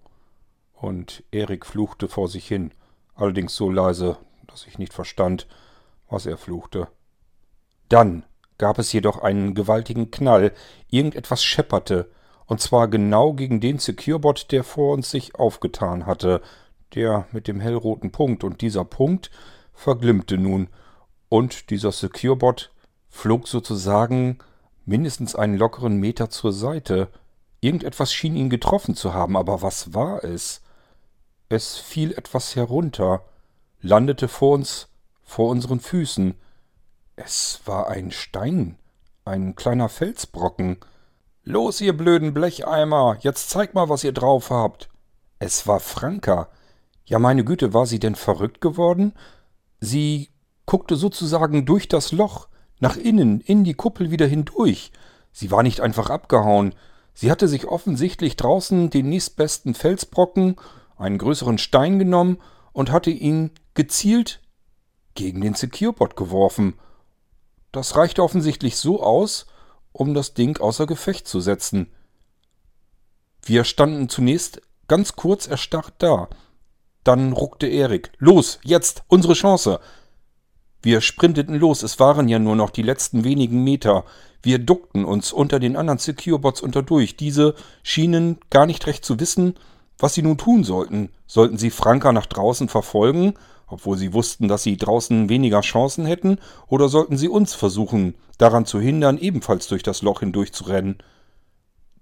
[0.74, 2.72] Und Erik fluchte vor sich hin,
[3.16, 4.18] allerdings so leise,
[4.52, 5.48] dass ich nicht verstand,
[6.10, 6.88] was er fluchte.
[7.88, 8.24] Dann
[8.58, 10.54] gab es jedoch einen gewaltigen Knall,
[10.90, 12.12] irgendetwas schepperte,
[12.46, 16.42] und zwar genau gegen den Securebot, der vor uns sich aufgetan hatte,
[16.96, 19.32] der mit dem hellroten Punkt, und dieser Punkt
[19.74, 20.70] verglimmte nun,
[21.30, 22.72] und dieser Securebot
[23.08, 24.40] flog sozusagen
[24.86, 27.10] mindestens einen lockeren Meter zur Seite.
[27.62, 30.62] Irgendetwas schien ihn getroffen zu haben, aber was war es?
[31.50, 33.24] Es fiel etwas herunter,
[33.82, 34.90] landete vor uns,
[35.24, 36.36] vor unseren Füßen.
[37.16, 38.78] Es war ein Stein,
[39.26, 40.78] ein kleiner Felsbrocken.
[41.44, 44.90] Los, ihr blöden Blecheimer, jetzt zeig mal, was ihr drauf habt.
[45.40, 46.50] Es war Franka.
[47.06, 49.14] Ja, meine Güte, war sie denn verrückt geworden?
[49.80, 50.30] Sie
[50.66, 52.48] guckte sozusagen durch das Loch,
[52.80, 54.92] nach innen, in die Kuppel wieder hindurch.
[55.32, 56.76] Sie war nicht einfach abgehauen.
[57.14, 60.58] Sie hatte sich offensichtlich draußen den nächstbesten Felsbrocken,
[60.98, 62.40] einen größeren Stein genommen
[62.80, 64.40] und hatte ihn gezielt
[65.14, 66.76] gegen den Securebot geworfen.
[67.74, 69.48] Das reichte offensichtlich so aus,
[69.92, 71.92] um das Ding außer Gefecht zu setzen.
[73.44, 76.30] Wir standen zunächst ganz kurz erstarrt da.
[77.04, 78.14] Dann ruckte Erik.
[78.18, 79.82] Los, jetzt, unsere Chance.
[80.82, 84.06] Wir sprinteten los, es waren ja nur noch die letzten wenigen Meter.
[84.42, 87.18] Wir duckten uns unter den anderen Securebots unterdurch.
[87.18, 89.56] Diese schienen gar nicht recht zu wissen,
[90.00, 91.10] was sie nun tun sollten.
[91.28, 93.34] Sollten sie Franka nach draußen verfolgen,
[93.68, 98.66] obwohl sie wussten, dass sie draußen weniger Chancen hätten, oder sollten sie uns versuchen, daran
[98.66, 100.98] zu hindern, ebenfalls durch das Loch hindurch zu rennen?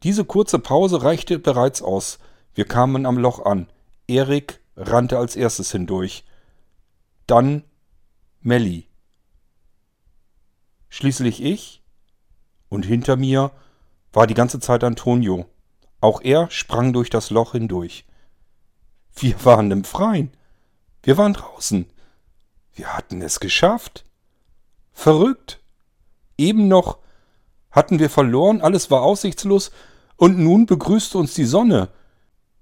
[0.03, 2.19] Diese kurze Pause reichte bereits aus.
[2.53, 3.67] Wir kamen am Loch an.
[4.07, 6.23] Erik rannte als erstes hindurch.
[7.25, 7.63] Dann
[8.41, 8.87] Melli.
[10.89, 11.83] Schließlich ich
[12.69, 13.51] und hinter mir
[14.13, 15.47] war die ganze Zeit Antonio.
[15.99, 18.05] Auch er sprang durch das Loch hindurch.
[19.15, 20.31] Wir waren im Freien.
[21.03, 21.87] Wir waren draußen.
[22.73, 24.05] Wir hatten es geschafft.
[24.93, 25.59] Verrückt.
[26.37, 26.99] Eben noch
[27.71, 29.71] hatten wir verloren, alles war aussichtslos,
[30.15, 31.89] und nun begrüßte uns die Sonne.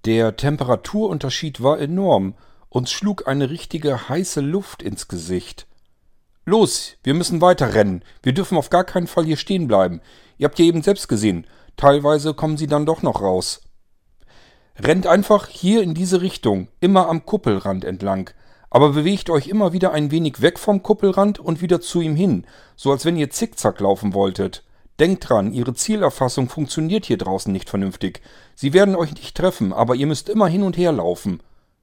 [0.04, 2.36] Der Temperaturunterschied war enorm,
[2.69, 5.67] uns schlug eine richtige heiße Luft ins Gesicht.
[6.45, 8.04] Los, wir müssen weiterrennen.
[8.21, 10.02] Wir dürfen auf gar keinen Fall hier stehen bleiben.
[10.38, 11.48] Ihr habt ja eben selbst gesehen.
[11.77, 13.61] Teilweise kommen sie dann doch noch raus.
[14.77, 18.29] Rennt einfach hier in diese Richtung, immer am Kuppelrand entlang.
[18.69, 22.45] Aber bewegt euch immer wieder ein wenig weg vom Kuppelrand und wieder zu ihm hin,
[22.75, 24.63] so als wenn ihr zickzack laufen wolltet.
[24.99, 28.21] Denkt dran, ihre Zielerfassung funktioniert hier draußen nicht vernünftig.
[28.55, 31.41] Sie werden euch nicht treffen, aber ihr müsst immer hin und her laufen.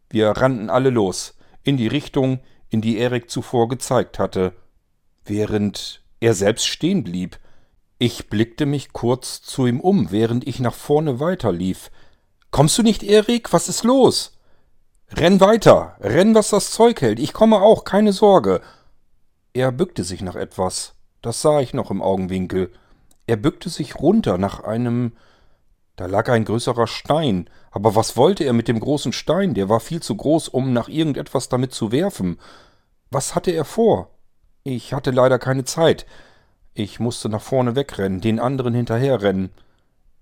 [0.09, 4.55] Wir rannten alle los, in die Richtung, in die Erik zuvor gezeigt hatte,
[5.25, 7.39] während er selbst stehen blieb.
[8.05, 11.93] Ich blickte mich kurz zu ihm um, während ich nach vorne weiterlief.
[12.51, 13.53] Kommst du nicht, Erik?
[13.53, 14.41] Was ist los?
[15.13, 17.21] Renn weiter, renn, was das Zeug hält.
[17.21, 18.61] Ich komme auch, keine Sorge.
[19.53, 20.95] Er bückte sich nach etwas.
[21.21, 22.73] Das sah ich noch im Augenwinkel.
[23.29, 25.13] Er bückte sich runter nach einem.
[25.95, 27.49] Da lag ein größerer Stein.
[27.71, 29.55] Aber was wollte er mit dem großen Stein?
[29.55, 32.41] Der war viel zu groß, um nach irgendetwas damit zu werfen.
[33.13, 34.11] Was hatte er vor?
[34.65, 36.05] Ich hatte leider keine Zeit.
[36.75, 39.51] Ich musste nach vorne wegrennen, den anderen hinterherrennen.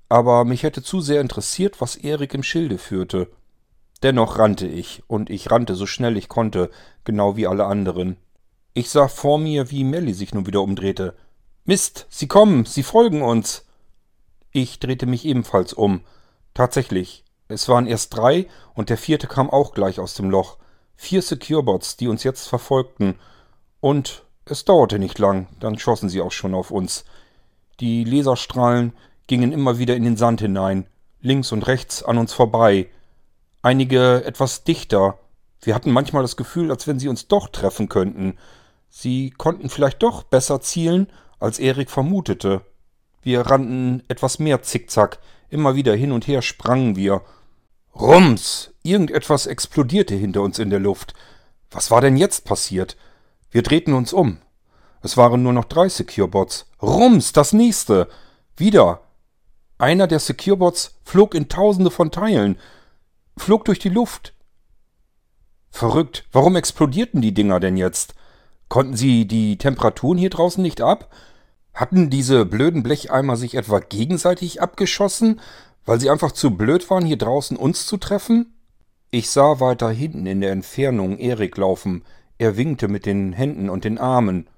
[0.08, 3.28] Aber mich hätte zu sehr interessiert, was Erik im Schilde führte.
[4.02, 6.70] Dennoch rannte ich, und ich rannte so schnell ich konnte,
[7.04, 8.16] genau wie alle anderen.
[8.72, 11.14] Ich sah vor mir, wie Melly sich nun wieder umdrehte.
[11.64, 13.64] Mist, sie kommen, sie folgen uns.
[14.50, 16.00] Ich drehte mich ebenfalls um.
[16.54, 20.56] Tatsächlich, es waren erst drei und der vierte kam auch gleich aus dem Loch.
[20.96, 23.16] Vier Securebots, die uns jetzt verfolgten.
[23.80, 27.04] Und es dauerte nicht lang, dann schossen sie auch schon auf uns.
[27.80, 28.92] Die Laserstrahlen
[29.26, 30.86] gingen immer wieder in den Sand hinein,
[31.20, 32.88] links und rechts an uns vorbei.
[33.62, 35.18] Einige etwas dichter.
[35.62, 38.38] Wir hatten manchmal das Gefühl, als wenn sie uns doch treffen könnten.
[38.88, 41.08] Sie konnten vielleicht doch besser zielen,
[41.38, 42.62] als Erik vermutete.
[43.22, 47.22] Wir rannten etwas mehr zickzack, immer wieder hin und her sprangen wir.
[47.94, 48.72] Rums!
[48.82, 51.14] Irgendetwas explodierte hinter uns in der Luft.
[51.70, 52.96] Was war denn jetzt passiert?
[53.50, 54.38] Wir drehten uns um.
[55.02, 56.66] Es waren nur noch drei Securebots.
[56.82, 58.08] Rums, das nächste.
[58.56, 59.00] Wieder.
[59.78, 62.58] Einer der Securebots flog in tausende von Teilen.
[63.36, 64.34] Flog durch die Luft.
[65.70, 66.26] Verrückt.
[66.32, 68.14] Warum explodierten die Dinger denn jetzt?
[68.68, 71.10] Konnten sie die Temperaturen hier draußen nicht ab?
[71.72, 75.40] Hatten diese blöden Blecheimer sich etwa gegenseitig abgeschossen,
[75.86, 78.54] weil sie einfach zu blöd waren, hier draußen uns zu treffen?
[79.10, 82.04] Ich sah weiter hinten in der Entfernung Erik laufen.
[82.40, 84.48] Er winkte mit den Händen und den Armen.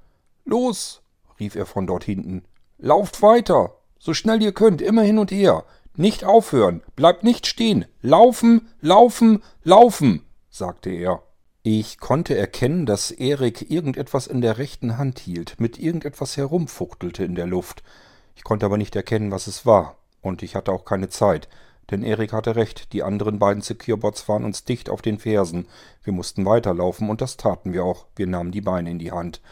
[0.45, 1.03] Los,
[1.41, 2.45] rief er von dort hinten.
[2.79, 5.65] Lauft weiter, so schnell ihr könnt, immer hin und her.
[5.97, 7.87] Nicht aufhören, bleibt nicht stehen.
[8.01, 11.25] Laufen, laufen, laufen, sagte er.
[11.65, 17.35] Ich konnte erkennen, dass Erik irgendetwas in der rechten Hand hielt, mit irgendetwas herumfuchtelte in
[17.35, 17.83] der Luft.
[18.37, 21.49] Ich konnte aber nicht erkennen, was es war, und ich hatte auch keine Zeit,
[21.91, 25.67] denn Erik hatte recht, die anderen beiden Securebots waren uns dicht auf den Fersen.
[26.03, 28.07] Wir mussten weiterlaufen, und das taten wir auch.
[28.17, 29.43] Wir nahmen die Beine in die Hand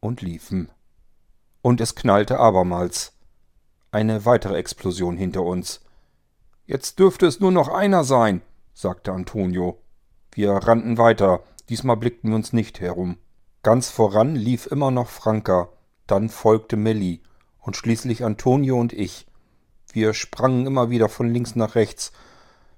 [0.00, 0.70] und liefen.
[1.62, 3.12] Und es knallte abermals.
[3.90, 5.80] Eine weitere Explosion hinter uns.
[6.66, 8.42] Jetzt dürfte es nur noch einer sein,
[8.74, 9.78] sagte Antonio.
[10.32, 13.18] Wir rannten weiter, diesmal blickten wir uns nicht herum.
[13.62, 15.68] Ganz voran lief immer noch Franka,
[16.06, 17.22] dann folgte Melli
[17.60, 19.26] und schließlich Antonio und ich.
[19.92, 22.12] Wir sprangen immer wieder von links nach rechts.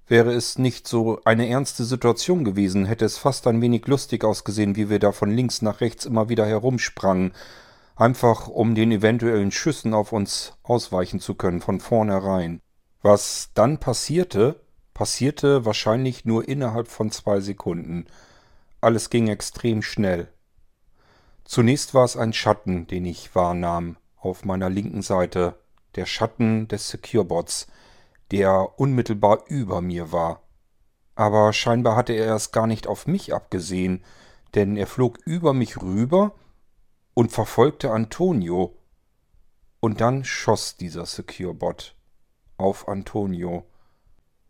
[0.06, 4.76] Wäre es nicht so eine ernste Situation gewesen, hätte es fast ein wenig lustig ausgesehen,
[4.76, 7.32] wie wir da von links nach rechts immer wieder herumsprangen,
[7.94, 12.60] einfach um den eventuellen Schüssen auf uns ausweichen zu können von vornherein.
[13.02, 14.60] Was dann passierte,
[14.94, 18.06] passierte wahrscheinlich nur innerhalb von zwei Sekunden.
[18.80, 20.28] Alles ging extrem schnell.
[21.44, 25.54] Zunächst war es ein Schatten, den ich wahrnahm, auf meiner linken Seite,
[25.96, 27.66] der Schatten des Securebots,
[28.30, 30.42] der unmittelbar über mir war.
[31.14, 34.04] Aber scheinbar hatte er es gar nicht auf mich abgesehen,
[34.54, 36.34] denn er flog über mich rüber
[37.14, 38.76] und verfolgte Antonio.
[39.80, 41.94] Und dann schoss dieser Securebot
[42.56, 43.64] auf Antonio.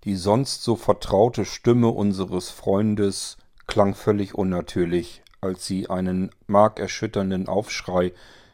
[0.04, 8.12] Die sonst so vertraute Stimme unseres Freundes klang völlig unnatürlich, als sie einen markerschütternden Aufschrei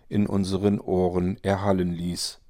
[0.09, 2.40] in unseren Ohren erhallen ließ.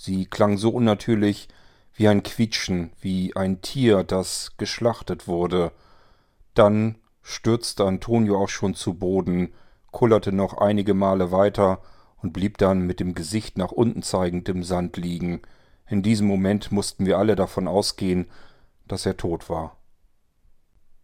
[0.00, 1.48] Sie klang so unnatürlich
[1.92, 5.72] wie ein Quietschen, wie ein Tier, das geschlachtet wurde.
[6.54, 9.52] Dann stürzte Antonio auch schon zu Boden,
[9.90, 11.82] kullerte noch einige Male weiter
[12.22, 15.42] und blieb dann mit dem Gesicht nach unten zeigend im Sand liegen.
[15.88, 18.26] In diesem Moment mussten wir alle davon ausgehen,
[18.86, 19.78] dass er tot war.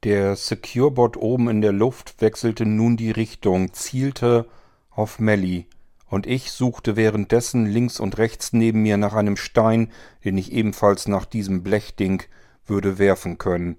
[0.04, 4.46] Der Securebot oben in der Luft wechselte nun die Richtung, zielte
[4.88, 5.66] auf Melly,
[6.08, 9.90] und ich suchte währenddessen links und rechts neben mir nach einem Stein,
[10.24, 12.22] den ich ebenfalls nach diesem Blechding
[12.66, 13.78] würde werfen können.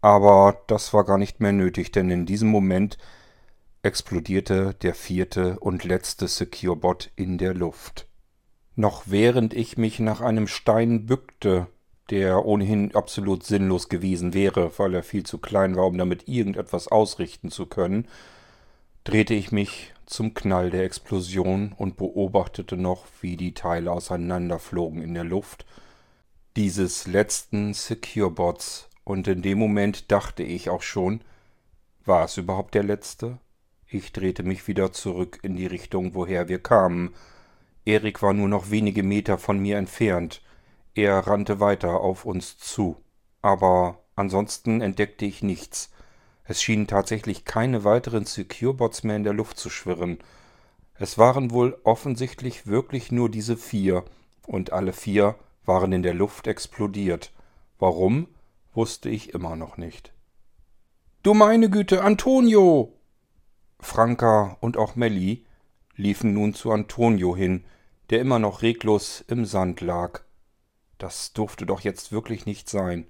[0.00, 2.98] Aber das war gar nicht mehr nötig, denn in diesem Moment
[3.82, 8.06] explodierte der vierte und letzte Securebot in der Luft.
[8.74, 11.66] Noch während ich mich nach einem Stein bückte,
[12.10, 16.88] der ohnehin absolut sinnlos gewesen wäre, weil er viel zu klein war, um damit irgendetwas
[16.88, 18.08] ausrichten zu können,
[19.04, 25.14] drehte ich mich zum Knall der Explosion und beobachtete noch, wie die Teile auseinanderflogen in
[25.14, 25.64] der Luft,
[26.56, 31.22] dieses letzten Securebots, und in dem Moment dachte ich auch schon,
[32.04, 33.38] war es überhaupt der letzte?
[33.86, 37.14] Ich drehte mich wieder zurück in die Richtung, woher wir kamen,
[37.84, 40.40] Erik war nur noch wenige Meter von mir entfernt.
[40.94, 42.96] Er rannte weiter auf uns zu.
[43.40, 45.90] Aber ansonsten entdeckte ich nichts.
[46.44, 50.18] Es schienen tatsächlich keine weiteren Securebots mehr in der Luft zu schwirren.
[50.94, 54.04] Es waren wohl offensichtlich wirklich nur diese vier,
[54.46, 57.32] und alle vier waren in der Luft explodiert.
[57.78, 58.28] Warum,
[58.74, 60.12] wusste ich immer noch nicht.
[61.22, 62.92] Du meine Güte, Antonio!
[63.78, 65.44] Franka und auch Melli
[65.96, 67.64] liefen nun zu Antonio hin,
[68.10, 70.22] der immer noch reglos im Sand lag.
[70.98, 73.06] Das durfte doch jetzt wirklich nicht sein.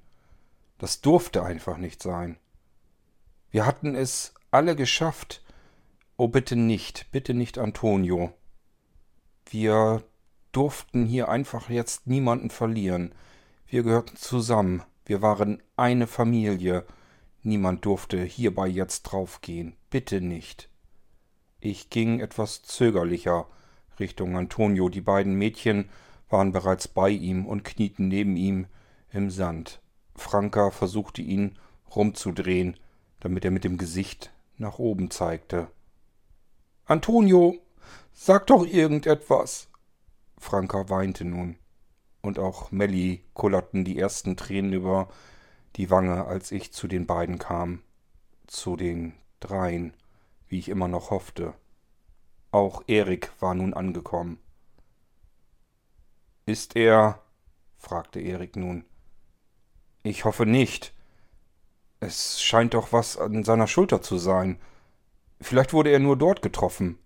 [0.79, 2.38] Das durfte einfach nicht sein.
[3.52, 5.42] Wir hatten es alle geschafft.
[6.16, 8.32] Oh, bitte nicht, bitte nicht Antonio.
[9.50, 10.02] Wir
[10.52, 13.14] durften hier einfach jetzt niemanden verlieren.
[13.66, 14.82] Wir gehörten zusammen.
[15.04, 16.86] Wir waren eine Familie.
[17.42, 19.76] Niemand durfte hierbei jetzt draufgehen.
[19.90, 20.70] Bitte nicht.
[21.60, 23.48] Ich ging etwas zögerlicher
[24.00, 24.88] Richtung Antonio.
[24.88, 25.90] Die beiden Mädchen
[26.30, 28.66] waren bereits bei ihm und knieten neben ihm
[29.10, 29.82] im Sand.
[30.16, 31.58] Franka versuchte ihn
[31.94, 32.78] rumzudrehen,
[33.22, 35.68] damit er mit dem Gesicht nach oben zeigte.
[36.87, 37.56] Antonio,
[38.12, 39.68] sag doch irgendetwas.
[40.38, 41.56] Franka weinte nun,
[42.20, 45.08] und auch Melly kullerten die ersten Tränen über
[45.76, 47.82] die Wange, als ich zu den beiden kam,
[48.48, 49.94] zu den dreien,
[50.48, 51.54] wie ich immer noch hoffte.
[52.50, 54.40] Auch Erik war nun angekommen.
[56.44, 57.22] Ist er?
[57.78, 58.85] fragte Erik nun.
[60.02, 60.91] Ich hoffe nicht.
[62.02, 64.58] Es scheint doch was an seiner Schulter zu sein.
[65.40, 66.98] Vielleicht wurde er nur dort getroffen.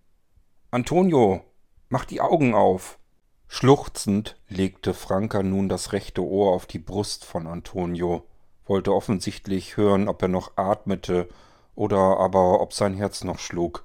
[0.71, 1.45] Antonio,
[1.91, 2.99] mach die Augen auf.
[3.47, 8.27] Schluchzend legte Franka nun das rechte Ohr auf die Brust von Antonio,
[8.65, 11.29] wollte offensichtlich hören, ob er noch atmete
[11.75, 13.85] oder aber ob sein Herz noch schlug.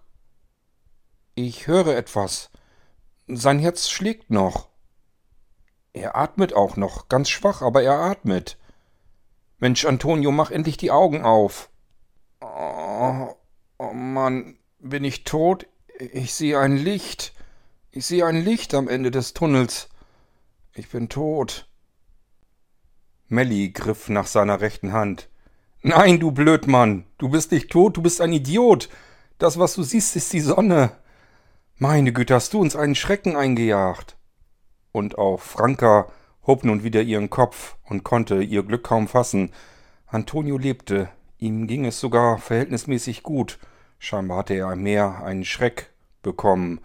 [1.35, 2.51] Ich höre etwas.
[3.27, 4.69] Sein Herz schlägt noch.
[5.91, 8.57] Er atmet auch noch, ganz schwach, aber er atmet.
[9.61, 11.69] Mensch, Antonio, mach endlich die Augen auf.
[12.41, 13.27] Oh,
[13.77, 15.67] oh Mann, bin ich tot?
[15.99, 17.33] Ich sehe ein Licht.
[17.91, 19.87] Ich sehe ein Licht am Ende des Tunnels.
[20.73, 21.69] Ich bin tot.
[23.27, 25.29] Melly griff nach seiner rechten Hand.
[25.83, 28.89] Nein, du Blödmann, du bist nicht tot, du bist ein Idiot.
[29.37, 30.97] Das, was du siehst, ist die Sonne.
[31.75, 34.17] Meine Güte, hast du uns einen Schrecken eingejagt.
[34.91, 36.11] Und auch Franka
[36.45, 39.51] hob nun wieder ihren Kopf und konnte ihr Glück kaum fassen.
[40.07, 43.59] Antonio lebte, ihm ging es sogar verhältnismäßig gut.
[43.99, 46.79] Scheinbar hatte er mehr einen Schreck bekommen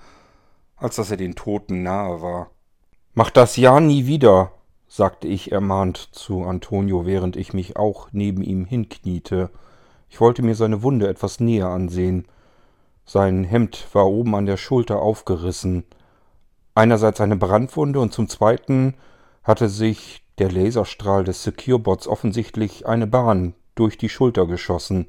[0.76, 2.50] als dass er den Toten nahe war.
[3.14, 4.52] Mach das ja nie wieder,
[4.88, 9.50] sagte ich ermahnt zu Antonio, während ich mich auch neben ihm hinkniete.
[10.08, 12.26] Ich wollte mir seine Wunde etwas näher ansehen.
[13.04, 15.84] Sein Hemd war oben an der Schulter aufgerissen.
[16.74, 18.94] Einerseits eine Brandwunde und zum zweiten
[19.46, 25.06] hatte sich der Laserstrahl des Securebots offensichtlich eine Bahn durch die Schulter geschossen.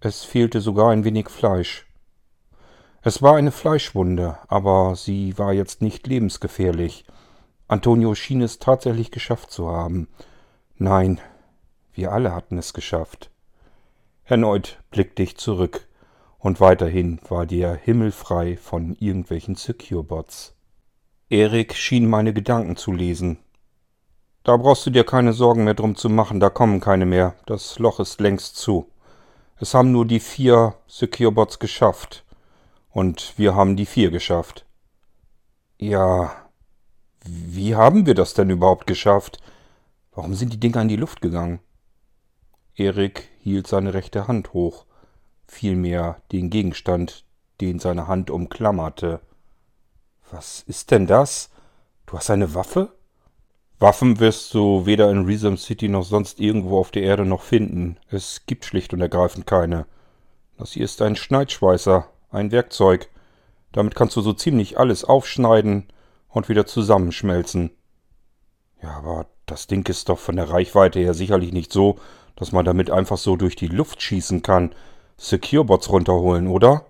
[0.00, 1.86] Es fehlte sogar ein wenig Fleisch.
[3.02, 7.04] Es war eine Fleischwunde, aber sie war jetzt nicht lebensgefährlich.
[7.68, 10.08] Antonio schien es tatsächlich geschafft zu haben.
[10.76, 11.20] Nein,
[11.92, 13.30] wir alle hatten es geschafft.
[14.24, 15.86] Erneut blickte ich zurück,
[16.38, 20.56] und weiterhin war der Himmel frei von irgendwelchen Secure-Bots.
[21.28, 23.38] Erik schien meine Gedanken zu lesen.
[24.42, 27.34] Da brauchst du dir keine Sorgen mehr drum zu machen, da kommen keine mehr.
[27.46, 28.90] Das Loch ist längst zu.
[29.58, 32.24] Es haben nur die vier Secure-Bots geschafft.
[32.90, 34.64] Und wir haben die vier geschafft.
[35.78, 36.32] Ja,
[37.24, 39.40] wie haben wir das denn überhaupt geschafft?
[40.12, 41.60] Warum sind die Dinger in die Luft gegangen?
[42.74, 44.86] Erik hielt seine rechte Hand hoch,
[45.46, 47.24] vielmehr den Gegenstand,
[47.60, 49.20] den seine Hand umklammerte.
[50.30, 51.50] Was ist denn das?
[52.06, 52.92] Du hast eine Waffe?
[53.80, 57.96] Waffen wirst du weder in Resum City noch sonst irgendwo auf der Erde noch finden.
[58.10, 59.86] Es gibt schlicht und ergreifend keine.
[60.58, 63.08] Das hier ist ein Schneidschweißer, ein Werkzeug.
[63.72, 65.88] Damit kannst du so ziemlich alles aufschneiden
[66.28, 67.70] und wieder zusammenschmelzen.
[68.82, 71.98] Ja, aber das Ding ist doch von der Reichweite her sicherlich nicht so,
[72.36, 74.74] dass man damit einfach so durch die Luft schießen kann.
[75.16, 76.84] Securebots runterholen, oder?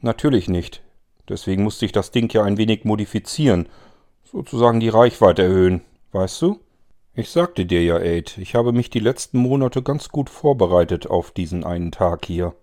[0.00, 0.82] Natürlich nicht.
[1.28, 3.68] Deswegen musste ich das Ding ja ein wenig modifizieren.
[4.24, 5.82] Sozusagen die Reichweite erhöhen.
[6.12, 6.60] Weißt du?
[7.14, 11.32] Ich sagte dir ja, Aid, ich habe mich die letzten Monate ganz gut vorbereitet auf
[11.32, 12.54] diesen einen Tag hier.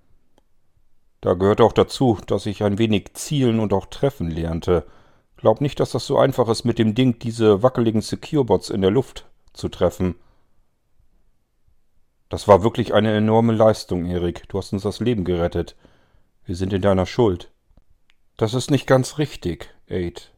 [1.22, 4.86] Da gehört auch dazu, dass ich ein wenig zielen und auch treffen lernte.
[5.38, 8.92] Glaub nicht, dass das so einfach ist, mit dem Ding diese wackeligen Securebots in der
[8.92, 10.16] Luft zu treffen.
[12.30, 14.48] Das war wirklich eine enorme Leistung, Erik.
[14.50, 15.76] Du hast uns das Leben gerettet.
[16.46, 17.52] Wir sind in deiner Schuld.
[18.38, 20.32] Das ist nicht ganz richtig, Aid.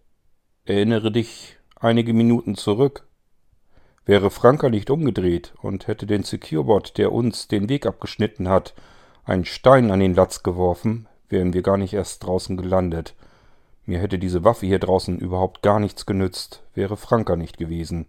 [0.65, 3.05] Erinnere dich einige Minuten zurück.
[4.05, 8.73] Wäre Franka nicht umgedreht und hätte den Securebot, der uns den Weg abgeschnitten hat,
[9.25, 13.15] einen Stein an den Latz geworfen, wären wir gar nicht erst draußen gelandet.
[13.85, 18.05] Mir hätte diese Waffe hier draußen überhaupt gar nichts genützt, wäre Franka nicht gewesen.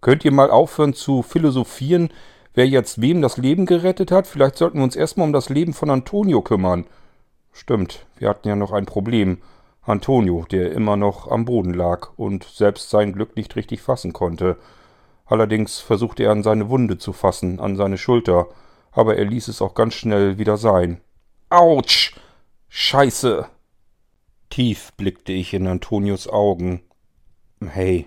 [0.00, 2.10] Könnt ihr mal aufhören zu philosophieren,
[2.54, 4.26] wer jetzt wem das Leben gerettet hat?
[4.26, 6.86] Vielleicht sollten wir uns erstmal um das Leben von Antonio kümmern.
[7.52, 9.38] Stimmt, wir hatten ja noch ein Problem.
[9.82, 14.56] Antonio, der immer noch am Boden lag und selbst sein Glück nicht richtig fassen konnte.
[15.24, 18.48] Allerdings versuchte er an seine Wunde zu fassen, an seine Schulter,
[18.92, 21.00] aber er ließ es auch ganz schnell wieder sein.
[21.48, 22.14] Autsch!
[22.68, 23.48] Scheiße!
[24.50, 26.82] Tief blickte ich in Antonios Augen.
[27.64, 28.06] Hey,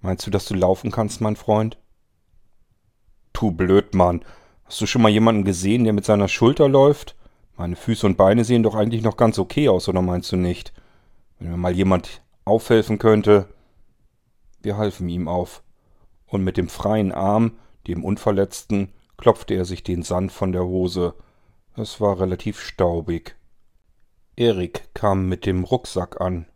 [0.00, 1.78] meinst du, dass du laufen kannst, mein Freund?
[3.32, 4.24] Tu blöd, Mann.
[4.64, 7.15] Hast du schon mal jemanden gesehen, der mit seiner Schulter läuft?
[7.56, 10.74] Meine Füße und Beine sehen doch eigentlich noch ganz okay aus, oder meinst du nicht?
[11.38, 13.48] Wenn mir mal jemand aufhelfen könnte.
[14.62, 15.62] Wir halfen ihm auf,
[16.26, 21.14] und mit dem freien Arm, dem Unverletzten, klopfte er sich den Sand von der Hose.
[21.76, 23.36] Es war relativ staubig.
[24.36, 26.46] Erik kam mit dem Rucksack an,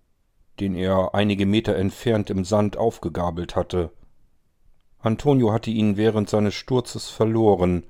[0.60, 3.90] den er einige Meter entfernt im Sand aufgegabelt hatte.
[4.98, 7.84] Antonio hatte ihn während seines Sturzes verloren.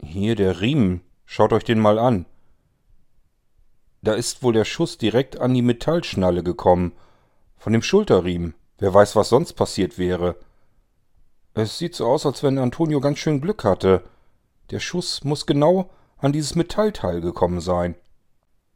[0.00, 2.24] Hier der Riemen, schaut euch den mal an.
[4.00, 6.92] Da ist wohl der Schuss direkt an die Metallschnalle gekommen.
[7.58, 8.54] Von dem Schulterriemen.
[8.78, 10.36] Wer weiß, was sonst passiert wäre.
[11.52, 14.04] Es sieht so aus, als wenn Antonio ganz schön Glück hatte.
[14.70, 17.94] Der Schuss muss genau an dieses Metallteil gekommen sein.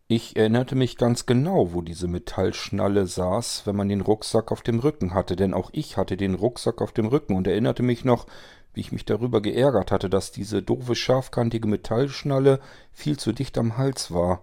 [0.09, 4.81] Ich erinnerte mich ganz genau, wo diese Metallschnalle saß, wenn man den Rucksack auf dem
[4.81, 8.27] Rücken hatte, denn auch ich hatte den Rucksack auf dem Rücken und erinnerte mich noch,
[8.75, 12.61] wie ich mich darüber geärgert hatte, dass diese doofe scharfkantige Metallschnalle
[12.93, 14.43] viel zu dicht am Hals war.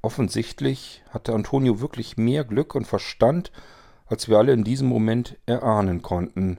[0.00, 3.52] Offensichtlich hatte Antonio wirklich mehr Glück und Verstand,
[4.06, 6.58] als wir alle in diesem Moment erahnen konnten.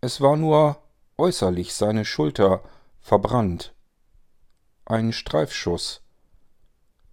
[0.00, 0.78] Es war nur
[1.18, 2.62] äußerlich seine Schulter
[3.00, 3.74] verbrannt.
[4.84, 6.02] Ein Streifschuss.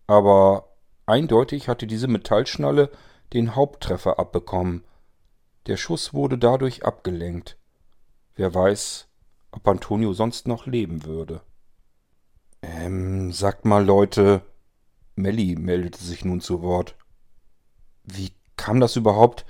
[0.05, 0.69] Aber
[1.05, 2.91] eindeutig hatte diese Metallschnalle
[3.33, 4.83] den Haupttreffer abbekommen.
[5.67, 7.57] Der Schuss wurde dadurch abgelenkt.
[8.35, 9.07] Wer weiß,
[9.51, 11.41] ob Antonio sonst noch leben würde.
[12.61, 14.41] Ähm, sagt mal, Leute,
[15.15, 16.95] Melly meldete sich nun zu Wort.
[18.03, 19.45] Wie kam das überhaupt,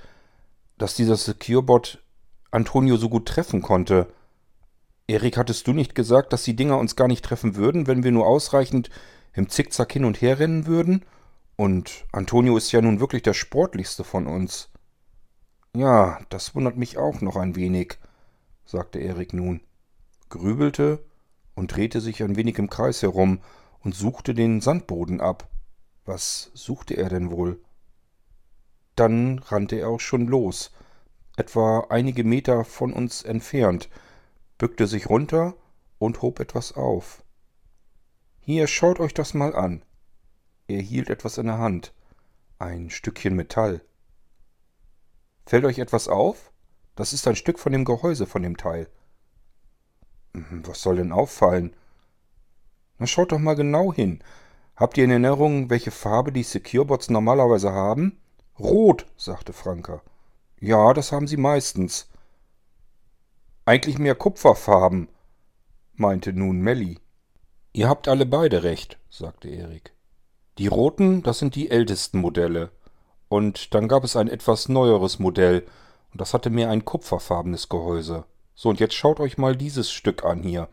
[0.78, 2.02] dass dieser Securebot
[2.50, 4.12] Antonio so gut treffen konnte?
[5.06, 8.12] Erik, hattest du nicht gesagt, dass die Dinger uns gar nicht treffen würden, wenn wir
[8.12, 8.90] nur ausreichend
[9.32, 11.04] im Zickzack hin und her rennen würden?
[11.56, 14.70] Und Antonio ist ja nun wirklich der sportlichste von uns.
[15.76, 17.98] Ja, das wundert mich auch noch ein wenig,
[18.64, 19.60] sagte Erik nun,
[20.28, 21.04] grübelte
[21.56, 23.40] und drehte sich ein wenig im Kreis herum
[23.80, 25.48] und suchte den Sandboden ab.
[26.04, 27.60] Was suchte er denn wohl?
[28.94, 30.70] Dann rannte er auch schon los,
[31.36, 33.88] etwa einige Meter von uns entfernt,
[34.58, 35.54] bückte sich runter
[35.98, 37.24] und hob etwas auf.
[38.40, 39.82] Hier, schaut euch das mal an.
[40.68, 41.92] Er hielt etwas in der Hand,
[42.60, 43.82] ein Stückchen Metall.
[45.46, 46.52] Fällt euch etwas auf?
[46.96, 48.88] Das ist ein Stück von dem Gehäuse von dem Teil.
[50.34, 51.74] Hm, was soll denn auffallen?
[52.98, 54.22] Na schaut doch mal genau hin.
[54.76, 58.18] Habt ihr in Erinnerung, welche Farbe die Securebots normalerweise haben?
[58.58, 60.02] Rot, sagte Franka.
[60.60, 62.08] Ja, das haben sie meistens.
[63.66, 65.08] Eigentlich mehr Kupferfarben,
[65.94, 66.98] meinte nun Melly.
[67.72, 69.92] Ihr habt alle beide recht, sagte Erik.
[70.58, 72.70] Die roten, das sind die ältesten Modelle.
[73.34, 75.66] Und dann gab es ein etwas neueres Modell,
[76.12, 78.26] und das hatte mehr ein kupferfarbenes Gehäuse.
[78.54, 80.68] So, und jetzt schaut euch mal dieses Stück an hier.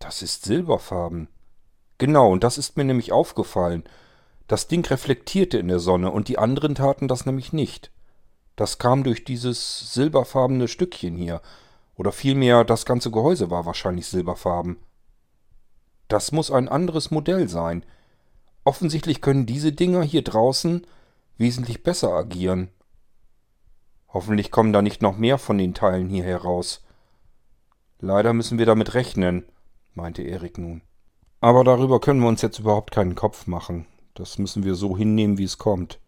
[0.00, 1.28] Das ist silberfarben.
[1.98, 3.84] Genau, und das ist mir nämlich aufgefallen.
[4.48, 7.92] Das Ding reflektierte in der Sonne und die anderen taten das nämlich nicht.
[8.56, 11.42] Das kam durch dieses silberfarbene Stückchen hier.
[11.94, 14.78] Oder vielmehr, das ganze Gehäuse war wahrscheinlich silberfarben.
[16.08, 17.84] Das muss ein anderes Modell sein.
[18.64, 20.84] Offensichtlich können diese Dinger hier draußen
[21.40, 22.68] wesentlich besser agieren.
[24.12, 26.84] Hoffentlich kommen da nicht noch mehr von den Teilen hier heraus.
[27.98, 29.44] Leider müssen wir damit rechnen,
[29.94, 30.82] meinte Erik nun.
[31.40, 33.86] Aber darüber können wir uns jetzt überhaupt keinen Kopf machen.
[34.14, 35.98] Das müssen wir so hinnehmen, wie es kommt.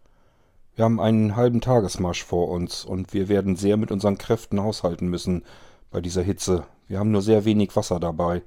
[0.75, 5.07] Wir haben einen halben Tagesmarsch vor uns und wir werden sehr mit unseren Kräften haushalten
[5.07, 5.43] müssen
[5.89, 6.65] bei dieser Hitze.
[6.87, 8.43] Wir haben nur sehr wenig Wasser dabei.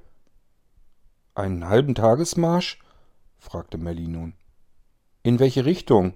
[1.35, 2.79] Einen halben Tagesmarsch?
[3.37, 4.33] fragte Melly nun.
[5.23, 6.13] In welche Richtung?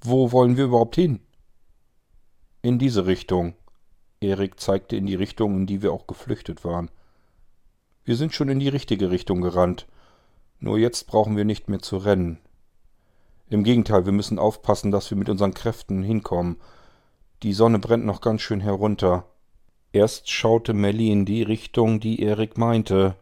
[0.00, 1.20] Wo wollen wir überhaupt hin?
[2.62, 3.54] In diese Richtung.
[4.20, 6.90] Erik zeigte in die Richtung, in die wir auch geflüchtet waren.
[8.04, 9.86] Wir sind schon in die richtige Richtung gerannt.
[10.60, 12.38] Nur jetzt brauchen wir nicht mehr zu rennen.
[13.50, 16.56] Im Gegenteil, wir müssen aufpassen, dass wir mit unseren Kräften hinkommen.
[17.42, 19.24] Die Sonne brennt noch ganz schön herunter.
[19.92, 23.16] Erst schaute Melly in die Richtung, die Erik meinte,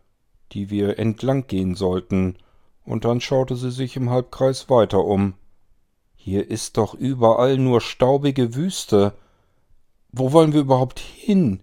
[0.52, 2.36] die wir entlang gehen sollten,
[2.84, 5.34] und dann schaute sie sich im Halbkreis weiter um.
[6.26, 9.16] Hier ist doch überall nur staubige Wüste.
[10.10, 11.62] Wo wollen wir überhaupt hin?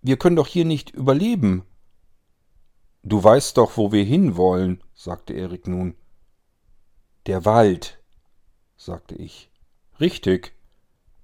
[0.00, 1.62] Wir können doch hier nicht überleben.
[3.02, 5.96] Du weißt doch, wo wir hinwollen, sagte Erik nun.
[7.26, 7.98] Der Wald,
[8.78, 9.50] sagte ich.
[10.00, 10.54] Richtig.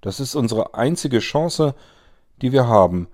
[0.03, 1.75] Das ist unsere einzige Chance,
[2.43, 3.09] die wir haben.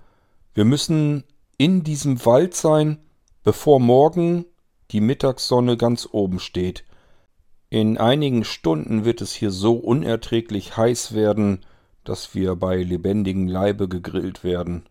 [0.53, 1.23] Wir müssen
[1.57, 2.97] in diesem Wald sein,
[3.45, 4.43] bevor morgen
[4.91, 6.83] die Mittagssonne ganz oben steht.
[7.71, 11.65] In einigen Stunden wird es hier so unerträglich heiß werden,
[12.03, 14.89] dass wir bei lebendigem Leibe gegrillt werden.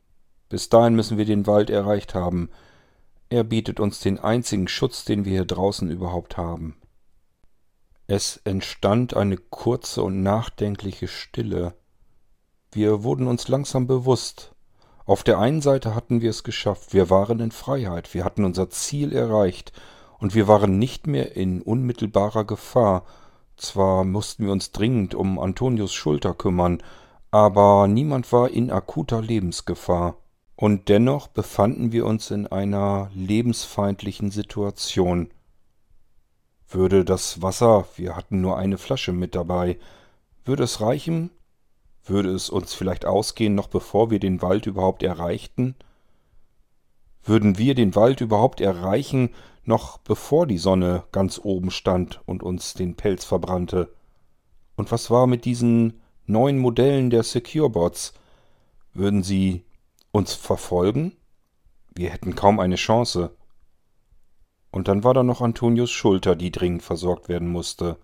[0.49, 2.51] Bis dahin müssen wir den Wald erreicht haben.
[3.31, 6.77] Er bietet uns den einzigen Schutz, den wir hier draußen überhaupt haben.
[8.07, 11.75] Es entstand eine kurze und nachdenkliche Stille.
[12.71, 14.55] Wir wurden uns langsam bewusst.
[15.05, 18.71] Auf der einen Seite hatten wir es geschafft, wir waren in Freiheit, wir hatten unser
[18.71, 19.73] Ziel erreicht,
[20.19, 23.05] und wir waren nicht mehr in unmittelbarer Gefahr.
[23.57, 26.83] Zwar mussten wir uns dringend um Antonius Schulter kümmern,
[27.31, 30.17] aber niemand war in akuter Lebensgefahr.
[30.57, 35.31] Und dennoch befanden wir uns in einer lebensfeindlichen Situation.
[36.69, 39.79] Würde das Wasser, wir hatten nur eine Flasche mit dabei,
[40.45, 41.31] würde es reichen?
[42.05, 45.77] Würde es uns vielleicht ausgehen, noch bevor wir den Wald überhaupt erreichten?
[47.29, 49.29] Würden wir den Wald überhaupt erreichen,
[49.67, 53.95] noch bevor die Sonne ganz oben stand und uns den Pelz verbrannte?
[54.77, 58.15] Und was war mit diesen neuen Modellen der Securebots?
[58.95, 59.67] Würden sie
[60.11, 61.19] uns verfolgen?
[61.95, 63.37] Wir hätten kaum eine Chance.
[64.71, 67.99] Und dann war da noch Antonius Schulter, die dringend versorgt werden musste.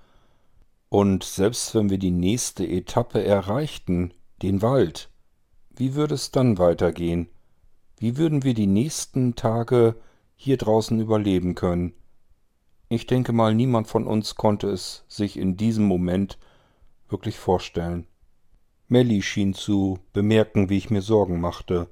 [0.91, 4.13] Und selbst wenn wir die nächste Etappe erreichten,
[4.43, 5.09] den Wald,
[5.75, 7.31] wie würde es dann weitergehen?
[7.99, 9.97] Wie würden wir die nächsten Tage
[10.37, 11.95] hier draußen überleben können?
[12.89, 16.39] Ich denke mal, niemand von uns konnte es sich in diesem Moment
[17.09, 18.07] wirklich vorstellen.
[18.89, 21.89] Melly schien zu bemerken, wie ich mir Sorgen machte.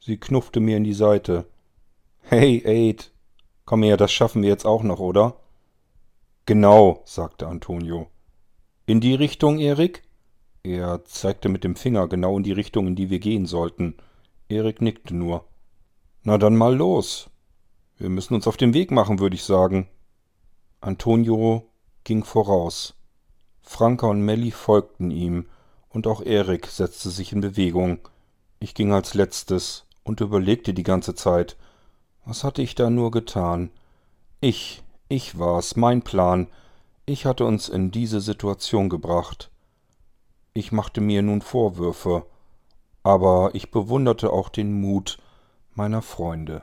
[0.00, 1.46] Sie knuffte mir in die Seite.
[2.22, 3.12] Hey, Aid,
[3.64, 5.36] Komm her, das schaffen wir jetzt auch noch, oder?
[6.46, 8.08] Genau, sagte Antonio.
[8.86, 10.02] In die Richtung, Erik?
[10.64, 13.94] Er zeigte mit dem Finger genau in die Richtung, in die wir gehen sollten.
[14.52, 15.44] Erik nickte nur.
[16.22, 17.30] Na dann mal los.
[17.96, 19.88] Wir müssen uns auf den Weg machen, würde ich sagen.
[20.80, 21.68] Antonio
[22.04, 22.94] ging voraus.
[23.62, 25.46] Franka und Melly folgten ihm,
[25.88, 27.98] und auch Erik setzte sich in Bewegung.
[28.60, 31.56] Ich ging als letztes und überlegte die ganze Zeit,
[32.24, 33.70] was hatte ich da nur getan?
[34.40, 36.48] Ich, ich war's, mein Plan.
[37.04, 39.50] Ich hatte uns in diese Situation gebracht.
[40.54, 42.26] Ich machte mir nun Vorwürfe,
[43.02, 45.18] aber ich bewunderte auch den Mut
[45.74, 46.62] meiner Freunde.